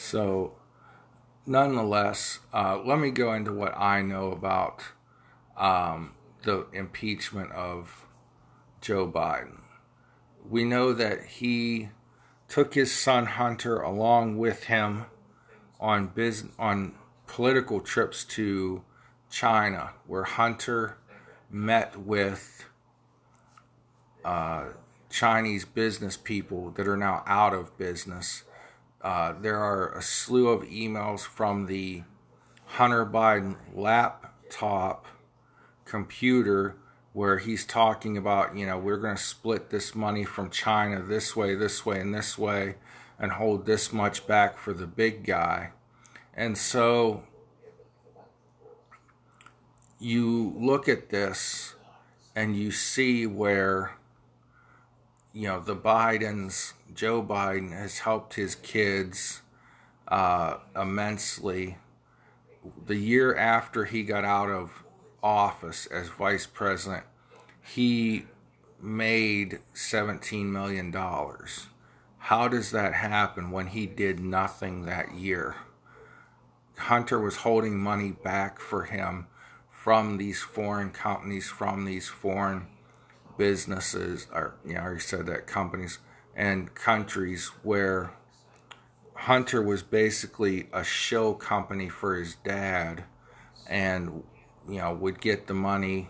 So, 0.04 0.52
nonetheless, 1.46 2.40
uh, 2.54 2.78
let 2.84 3.00
me 3.00 3.10
go 3.10 3.34
into 3.34 3.54
what 3.54 3.74
I 3.78 4.02
know 4.02 4.32
about 4.34 4.84
um, 5.56 6.12
the 6.44 6.68
impeachment 6.74 7.54
of 7.54 8.06
Joe 8.82 9.10
Biden. 9.10 9.62
We 10.48 10.66
know 10.66 10.92
that 10.92 11.24
he 11.24 11.88
took 12.50 12.74
his 12.74 12.94
son 12.94 13.28
Hunter 13.28 13.80
along 13.80 14.38
with 14.38 14.66
him 14.66 15.06
on 15.80 16.08
business 16.08 16.54
on 16.60 16.96
political 17.26 17.80
trips 17.80 18.26
to 18.26 18.84
China, 19.32 19.92
where 20.06 20.26
Hunter 20.26 20.98
met 21.50 21.98
with 21.98 22.66
uh, 24.26 24.66
Chinese 25.10 25.64
business 25.64 26.18
people 26.18 26.72
that 26.72 26.90
are 26.90 26.98
now 26.98 27.24
out 27.26 27.54
of 27.54 27.78
business 27.78 28.44
uh, 29.04 29.34
there 29.42 29.58
are 29.58 29.96
a 29.98 30.02
slew 30.02 30.48
of 30.48 30.62
emails 30.64 31.22
from 31.22 31.66
the 31.66 32.04
Hunter 32.66 33.06
Biden 33.06 33.58
laptop 33.74 35.06
computer 35.86 36.78
where 37.12 37.38
he's 37.38 37.66
talking 37.66 38.18
about, 38.18 38.56
you 38.56 38.66
know, 38.66 38.78
we're 38.78 38.98
going 38.98 39.16
to 39.16 39.22
split 39.22 39.70
this 39.70 39.94
money 39.94 40.24
from 40.24 40.50
China 40.50 41.02
this 41.02 41.36
way, 41.36 41.54
this 41.54 41.86
way, 41.86 42.00
and 42.00 42.14
this 42.14 42.38
way, 42.38 42.76
and 43.20 43.34
hold 43.34 43.66
this 43.66 43.94
much 43.94 44.26
back 44.26 44.58
for 44.58 44.74
the 44.74 44.88
big 44.88 45.24
guy. 45.24 45.70
And 46.34 46.58
so 46.58 47.24
you 50.00 50.56
look 50.58 50.90
at 50.90 51.10
this 51.10 51.76
and 52.36 52.56
you 52.56 52.72
see 52.72 53.28
where, 53.28 53.92
you 55.34 55.48
know, 55.48 55.60
the 55.60 55.76
Bidens 55.76 56.74
Joe 56.94 57.24
Biden 57.24 57.72
has 57.72 58.00
helped 58.00 58.36
his 58.36 58.54
kids 58.56 59.42
uh, 60.08 60.58
immensely. 60.80 61.78
The 62.86 62.96
year 62.96 63.36
after 63.36 63.86
he 63.86 64.04
got 64.04 64.24
out 64.24 64.50
of 64.50 64.84
office 65.24 65.88
as 65.88 66.10
vice 66.10 66.46
president, 66.46 67.04
he 67.62 68.26
made 68.80 69.60
$17 69.74 70.46
million. 70.46 70.94
How 72.20 72.48
does 72.48 72.72
that 72.72 72.94
happen 72.94 73.52
when 73.52 73.68
he 73.68 73.88
did 73.88 74.20
nothing 74.20 74.86
that 74.86 75.16
year? 75.16 75.56
Hunter 76.78 77.20
was 77.20 77.38
holding 77.38 77.78
money 77.78 78.12
back 78.12 78.60
for 78.60 78.84
him 78.84 79.28
from 79.72 80.18
these 80.18 80.42
foreign 80.42 80.92
companies, 80.92 81.50
from 81.50 81.86
these 81.86 82.08
foreign 82.08 82.68
businesses, 83.38 84.28
or, 84.32 84.56
you 84.66 84.74
know, 84.74 84.82
I 84.82 84.84
already 84.84 85.00
said 85.00 85.26
that 85.28 85.48
companies 85.48 86.00
and 86.36 86.74
countries 86.74 87.48
where 87.64 88.12
Hunter 89.16 89.62
was 89.62 89.84
basically 89.84 90.68
a 90.74 90.84
show 90.84 91.34
company 91.34 91.90
for 91.90 92.16
his 92.16 92.36
dad, 92.44 93.04
and 93.68 94.24
you 94.68 94.80
know 94.80 94.94
would 94.94 95.22
get 95.22 95.48
the 95.48 95.54
money. 95.54 96.10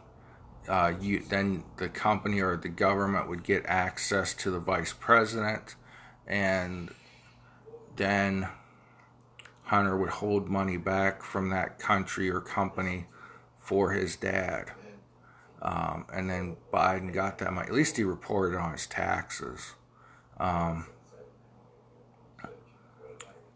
Uh, 0.68 0.94
you 1.00 1.22
then 1.30 1.64
the 1.78 1.90
company 1.90 2.42
or 2.42 2.56
the 2.56 2.70
government 2.70 3.28
would 3.28 3.44
get 3.44 3.66
access 3.66 4.34
to 4.34 4.50
the 4.50 4.60
vice 4.60 4.94
president, 4.94 5.76
and 6.26 6.90
then 7.96 8.48
Hunter 9.66 9.98
would 9.98 10.10
hold 10.10 10.50
money 10.50 10.78
back 10.78 11.22
from 11.22 11.50
that 11.50 11.80
country 11.80 12.30
or 12.30 12.40
company 12.40 13.06
for 13.60 13.92
his 13.92 14.16
dad. 14.16 14.72
Um, 15.64 16.06
and 16.14 16.30
then 16.30 16.58
Biden 16.74 17.14
got 17.14 17.38
that 17.40 17.54
money. 17.54 17.68
At 17.68 17.74
least 17.74 17.96
he 17.96 18.04
reported 18.04 18.60
on 18.60 18.74
his 18.74 18.86
taxes. 18.86 19.74
Um, 20.38 20.88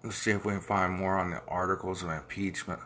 let's 0.04 0.16
see 0.16 0.32
if 0.32 0.46
we 0.46 0.54
can 0.54 0.62
find 0.62 0.94
more 0.94 1.18
on 1.18 1.32
the 1.32 1.42
articles 1.50 2.04
of 2.04 2.10
impeachment. 2.10 2.80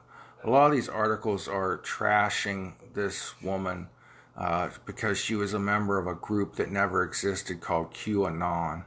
A 0.43 0.49
lot 0.49 0.65
of 0.65 0.71
these 0.71 0.89
articles 0.89 1.47
are 1.47 1.77
trashing 1.83 2.73
this 2.95 3.39
woman 3.43 3.89
uh, 4.35 4.69
because 4.85 5.19
she 5.19 5.35
was 5.35 5.53
a 5.53 5.59
member 5.59 5.99
of 5.99 6.07
a 6.07 6.15
group 6.15 6.55
that 6.55 6.71
never 6.71 7.03
existed 7.03 7.61
called 7.61 7.93
QAnon. 7.93 8.85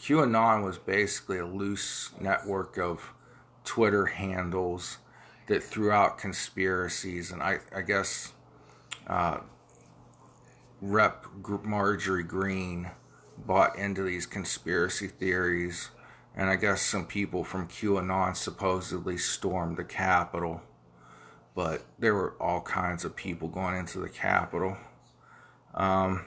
QAnon 0.00 0.64
was 0.64 0.78
basically 0.78 1.38
a 1.38 1.46
loose 1.46 2.10
network 2.20 2.78
of 2.78 3.12
Twitter 3.64 4.06
handles 4.06 4.98
that 5.48 5.64
threw 5.64 5.90
out 5.90 6.16
conspiracies, 6.16 7.32
and 7.32 7.42
I, 7.42 7.58
I 7.74 7.80
guess 7.80 8.32
uh, 9.08 9.38
Rep. 10.86 11.24
Marjorie 11.62 12.22
Greene 12.22 12.90
bought 13.38 13.78
into 13.78 14.02
these 14.02 14.26
conspiracy 14.26 15.08
theories, 15.08 15.88
and 16.36 16.50
I 16.50 16.56
guess 16.56 16.82
some 16.82 17.06
people 17.06 17.42
from 17.42 17.68
QAnon 17.68 18.36
supposedly 18.36 19.16
stormed 19.16 19.78
the 19.78 19.84
Capitol, 19.84 20.60
but 21.54 21.86
there 21.98 22.14
were 22.14 22.34
all 22.38 22.60
kinds 22.60 23.02
of 23.02 23.16
people 23.16 23.48
going 23.48 23.76
into 23.76 23.98
the 23.98 24.10
Capitol. 24.10 24.76
Um, 25.72 26.26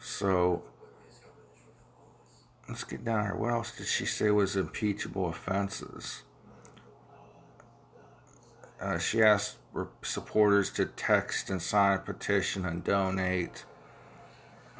so 0.00 0.64
let's 2.68 2.82
get 2.82 3.04
down 3.04 3.24
here. 3.24 3.36
What 3.36 3.52
else 3.52 3.76
did 3.76 3.86
she 3.86 4.04
say 4.04 4.32
was 4.32 4.56
impeachable 4.56 5.28
offenses? 5.28 6.24
Uh, 8.80 8.98
she 8.98 9.22
asked 9.22 9.59
supporters 10.02 10.70
to 10.70 10.86
text 10.86 11.50
and 11.50 11.62
sign 11.62 11.96
a 11.96 12.00
petition 12.00 12.64
and 12.64 12.82
donate. 12.82 13.64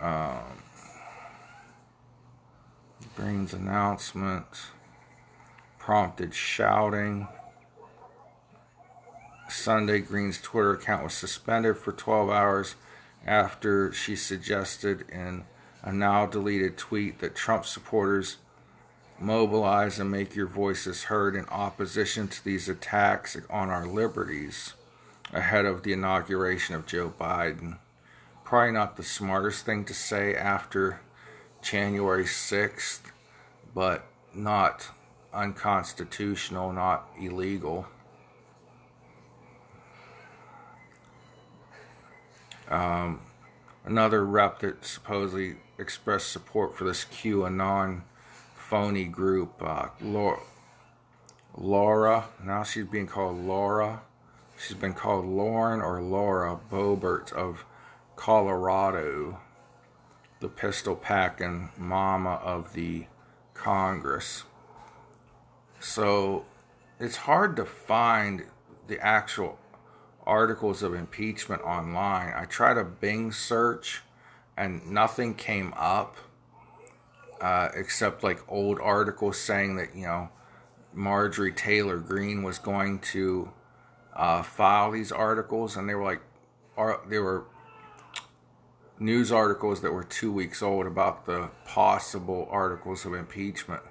Um, 0.00 0.62
Greene's 3.16 3.52
announcement 3.52 4.46
prompted 5.78 6.34
shouting. 6.34 7.28
Sunday, 9.48 10.00
Greene's 10.00 10.40
Twitter 10.40 10.72
account 10.72 11.04
was 11.04 11.14
suspended 11.14 11.76
for 11.76 11.92
12 11.92 12.30
hours 12.30 12.76
after 13.26 13.92
she 13.92 14.16
suggested 14.16 15.04
in 15.10 15.44
a 15.82 15.92
now 15.92 16.26
deleted 16.26 16.76
tweet 16.76 17.18
that 17.18 17.34
Trump 17.34 17.66
supporters 17.66 18.36
mobilize 19.18 19.98
and 19.98 20.10
make 20.10 20.34
your 20.34 20.46
voices 20.46 21.04
heard 21.04 21.36
in 21.36 21.44
opposition 21.46 22.28
to 22.28 22.42
these 22.44 22.68
attacks 22.68 23.36
on 23.50 23.68
our 23.68 23.86
liberties 23.86 24.74
ahead 25.32 25.64
of 25.64 25.82
the 25.82 25.92
inauguration 25.92 26.74
of 26.74 26.86
Joe 26.86 27.12
Biden. 27.18 27.78
Probably 28.44 28.72
not 28.72 28.96
the 28.96 29.02
smartest 29.02 29.64
thing 29.64 29.84
to 29.84 29.94
say 29.94 30.34
after 30.34 31.00
January 31.62 32.24
6th, 32.24 33.00
but 33.74 34.06
not 34.34 34.88
unconstitutional, 35.32 36.72
not 36.72 37.08
illegal. 37.20 37.86
Um, 42.68 43.20
another 43.84 44.24
rep 44.24 44.60
that 44.60 44.84
supposedly 44.84 45.56
expressed 45.78 46.30
support 46.30 46.76
for 46.76 46.84
this 46.84 47.04
QAnon 47.04 48.02
phony 48.54 49.04
group, 49.04 49.60
uh, 49.60 49.88
Laura, 50.00 50.40
Laura, 51.56 52.26
now 52.44 52.62
she's 52.62 52.86
being 52.86 53.08
called 53.08 53.36
Laura. 53.44 54.02
She's 54.60 54.76
been 54.76 54.92
called 54.92 55.24
Lauren 55.24 55.80
or 55.80 56.02
Laura 56.02 56.58
Boebert 56.70 57.32
of 57.32 57.64
Colorado, 58.14 59.40
the 60.40 60.48
pistol 60.48 60.94
packing 60.94 61.70
mama 61.78 62.34
of 62.44 62.74
the 62.74 63.06
Congress. 63.54 64.44
So 65.78 66.44
it's 66.98 67.16
hard 67.16 67.56
to 67.56 67.64
find 67.64 68.44
the 68.86 69.00
actual 69.00 69.58
articles 70.26 70.82
of 70.82 70.92
impeachment 70.94 71.62
online. 71.62 72.34
I 72.36 72.44
tried 72.44 72.76
a 72.76 72.84
Bing 72.84 73.32
search 73.32 74.02
and 74.58 74.86
nothing 74.90 75.34
came 75.34 75.72
up 75.74 76.16
uh, 77.40 77.70
except 77.74 78.22
like 78.22 78.40
old 78.46 78.78
articles 78.78 79.38
saying 79.38 79.76
that, 79.76 79.96
you 79.96 80.06
know, 80.06 80.28
Marjorie 80.92 81.52
Taylor 81.52 81.96
Greene 81.96 82.42
was 82.42 82.58
going 82.58 82.98
to 82.98 83.50
uh, 84.14 84.42
file 84.42 84.90
these 84.90 85.12
articles, 85.12 85.76
and 85.76 85.88
they 85.88 85.94
were 85.94 86.04
like, 86.04 86.20
are, 86.76 87.00
they 87.08 87.18
were 87.18 87.44
news 88.98 89.32
articles 89.32 89.80
that 89.80 89.92
were 89.92 90.04
two 90.04 90.30
weeks 90.30 90.62
old 90.62 90.86
about 90.86 91.26
the 91.26 91.48
possible 91.64 92.46
articles 92.50 93.04
of 93.04 93.14
impeachment. 93.14 93.82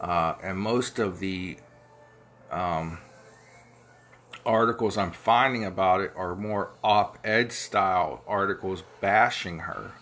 Uh, 0.00 0.34
and 0.42 0.58
most 0.58 0.98
of 0.98 1.20
the 1.20 1.56
um, 2.50 2.98
articles 4.44 4.96
I'm 4.96 5.10
finding 5.10 5.64
about 5.64 6.00
it 6.00 6.12
are 6.16 6.36
more 6.36 6.70
op 6.84 7.18
ed 7.24 7.50
style 7.50 8.22
articles 8.26 8.82
bashing 9.00 9.60
her. 9.60 9.92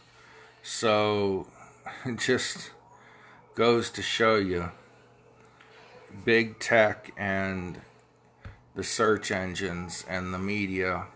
So 0.63 1.47
it 2.05 2.19
just 2.19 2.71
goes 3.55 3.91
to 3.91 4.03
show 4.03 4.37
you 4.37 4.73
big 6.25 6.59
tech 6.59 7.13
and 7.17 7.81
the 8.75 8.85
search 8.85 9.31
engines 9.31 10.05
and 10.09 10.35
the 10.35 10.39
media 10.39 11.07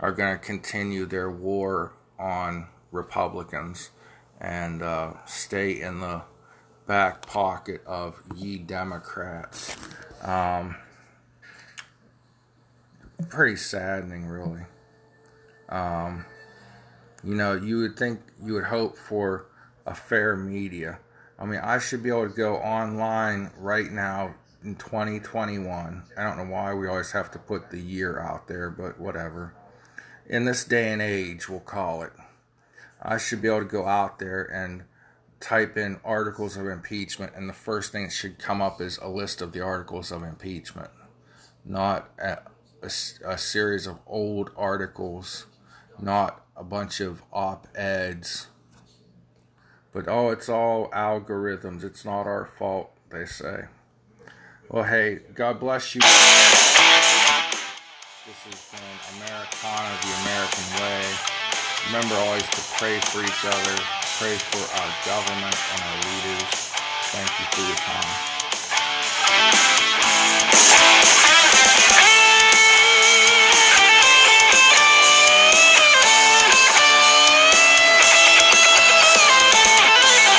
are 0.00 0.12
going 0.12 0.36
to 0.36 0.44
continue 0.44 1.06
their 1.06 1.30
war 1.30 1.92
on 2.18 2.66
Republicans 2.90 3.90
and 4.40 4.82
uh, 4.82 5.12
stay 5.24 5.80
in 5.80 6.00
the 6.00 6.22
back 6.86 7.26
pocket 7.26 7.82
of 7.86 8.20
ye 8.34 8.58
Democrats. 8.58 9.76
Um, 10.22 10.76
pretty 13.28 13.56
saddening, 13.56 14.26
really. 14.26 14.62
Um, 15.68 16.24
you 17.24 17.34
know, 17.34 17.54
you 17.54 17.78
would 17.78 17.96
think, 17.96 18.20
you 18.42 18.54
would 18.54 18.64
hope 18.64 18.96
for 18.96 19.46
a 19.86 19.94
fair 19.94 20.36
media. 20.36 20.98
I 21.38 21.44
mean, 21.44 21.60
I 21.60 21.78
should 21.78 22.02
be 22.02 22.08
able 22.08 22.28
to 22.28 22.34
go 22.34 22.56
online 22.56 23.50
right 23.58 23.90
now 23.90 24.34
in 24.62 24.74
2021. 24.76 26.02
I 26.16 26.22
don't 26.22 26.36
know 26.36 26.52
why 26.52 26.74
we 26.74 26.88
always 26.88 27.12
have 27.12 27.30
to 27.32 27.38
put 27.38 27.70
the 27.70 27.80
year 27.80 28.20
out 28.20 28.48
there, 28.48 28.70
but 28.70 29.00
whatever. 29.00 29.54
In 30.28 30.44
this 30.44 30.64
day 30.64 30.92
and 30.92 31.00
age, 31.00 31.48
we'll 31.48 31.60
call 31.60 32.02
it. 32.02 32.12
I 33.00 33.18
should 33.18 33.42
be 33.42 33.48
able 33.48 33.60
to 33.60 33.64
go 33.64 33.86
out 33.86 34.18
there 34.18 34.42
and 34.42 34.84
type 35.40 35.76
in 35.76 36.00
articles 36.04 36.56
of 36.56 36.66
impeachment, 36.66 37.32
and 37.36 37.48
the 37.48 37.54
first 37.54 37.92
thing 37.92 38.04
that 38.04 38.12
should 38.12 38.38
come 38.38 38.60
up 38.60 38.80
is 38.80 38.98
a 38.98 39.08
list 39.08 39.42
of 39.42 39.52
the 39.52 39.60
articles 39.60 40.10
of 40.10 40.22
impeachment, 40.22 40.90
not 41.64 42.10
a, 42.18 42.38
a, 42.82 42.90
a 43.24 43.38
series 43.38 43.86
of 43.86 43.98
old 44.06 44.50
articles, 44.56 45.46
not 46.00 46.44
a 46.56 46.64
bunch 46.64 47.00
of 47.00 47.22
op 47.32 47.68
eds. 47.76 48.48
But 49.92 50.08
oh, 50.08 50.30
it's 50.30 50.48
all 50.48 50.90
algorithms. 50.90 51.84
It's 51.84 52.04
not 52.04 52.26
our 52.26 52.44
fault, 52.44 52.90
they 53.10 53.24
say. 53.24 53.66
Well, 54.68 54.82
hey, 54.82 55.20
God 55.34 55.60
bless 55.60 55.94
you. 55.94 56.00
This 56.00 56.10
has 58.50 58.58
been 58.74 58.82
Americana, 59.22 59.94
the 60.02 60.10
American 60.26 60.66
way. 60.82 61.06
Remember 61.86 62.16
always 62.16 62.42
to 62.42 62.60
pray 62.76 62.98
for 62.98 63.22
each 63.22 63.44
other, 63.44 63.78
pray 64.18 64.34
for 64.34 64.66
our 64.82 64.90
government 65.06 65.54
and 65.70 65.80
our 65.86 65.98
leaders. 66.02 66.50
Thank 67.14 67.30
you 67.38 67.46
for 67.54 67.62
your 67.62 67.76
time. 67.76 68.35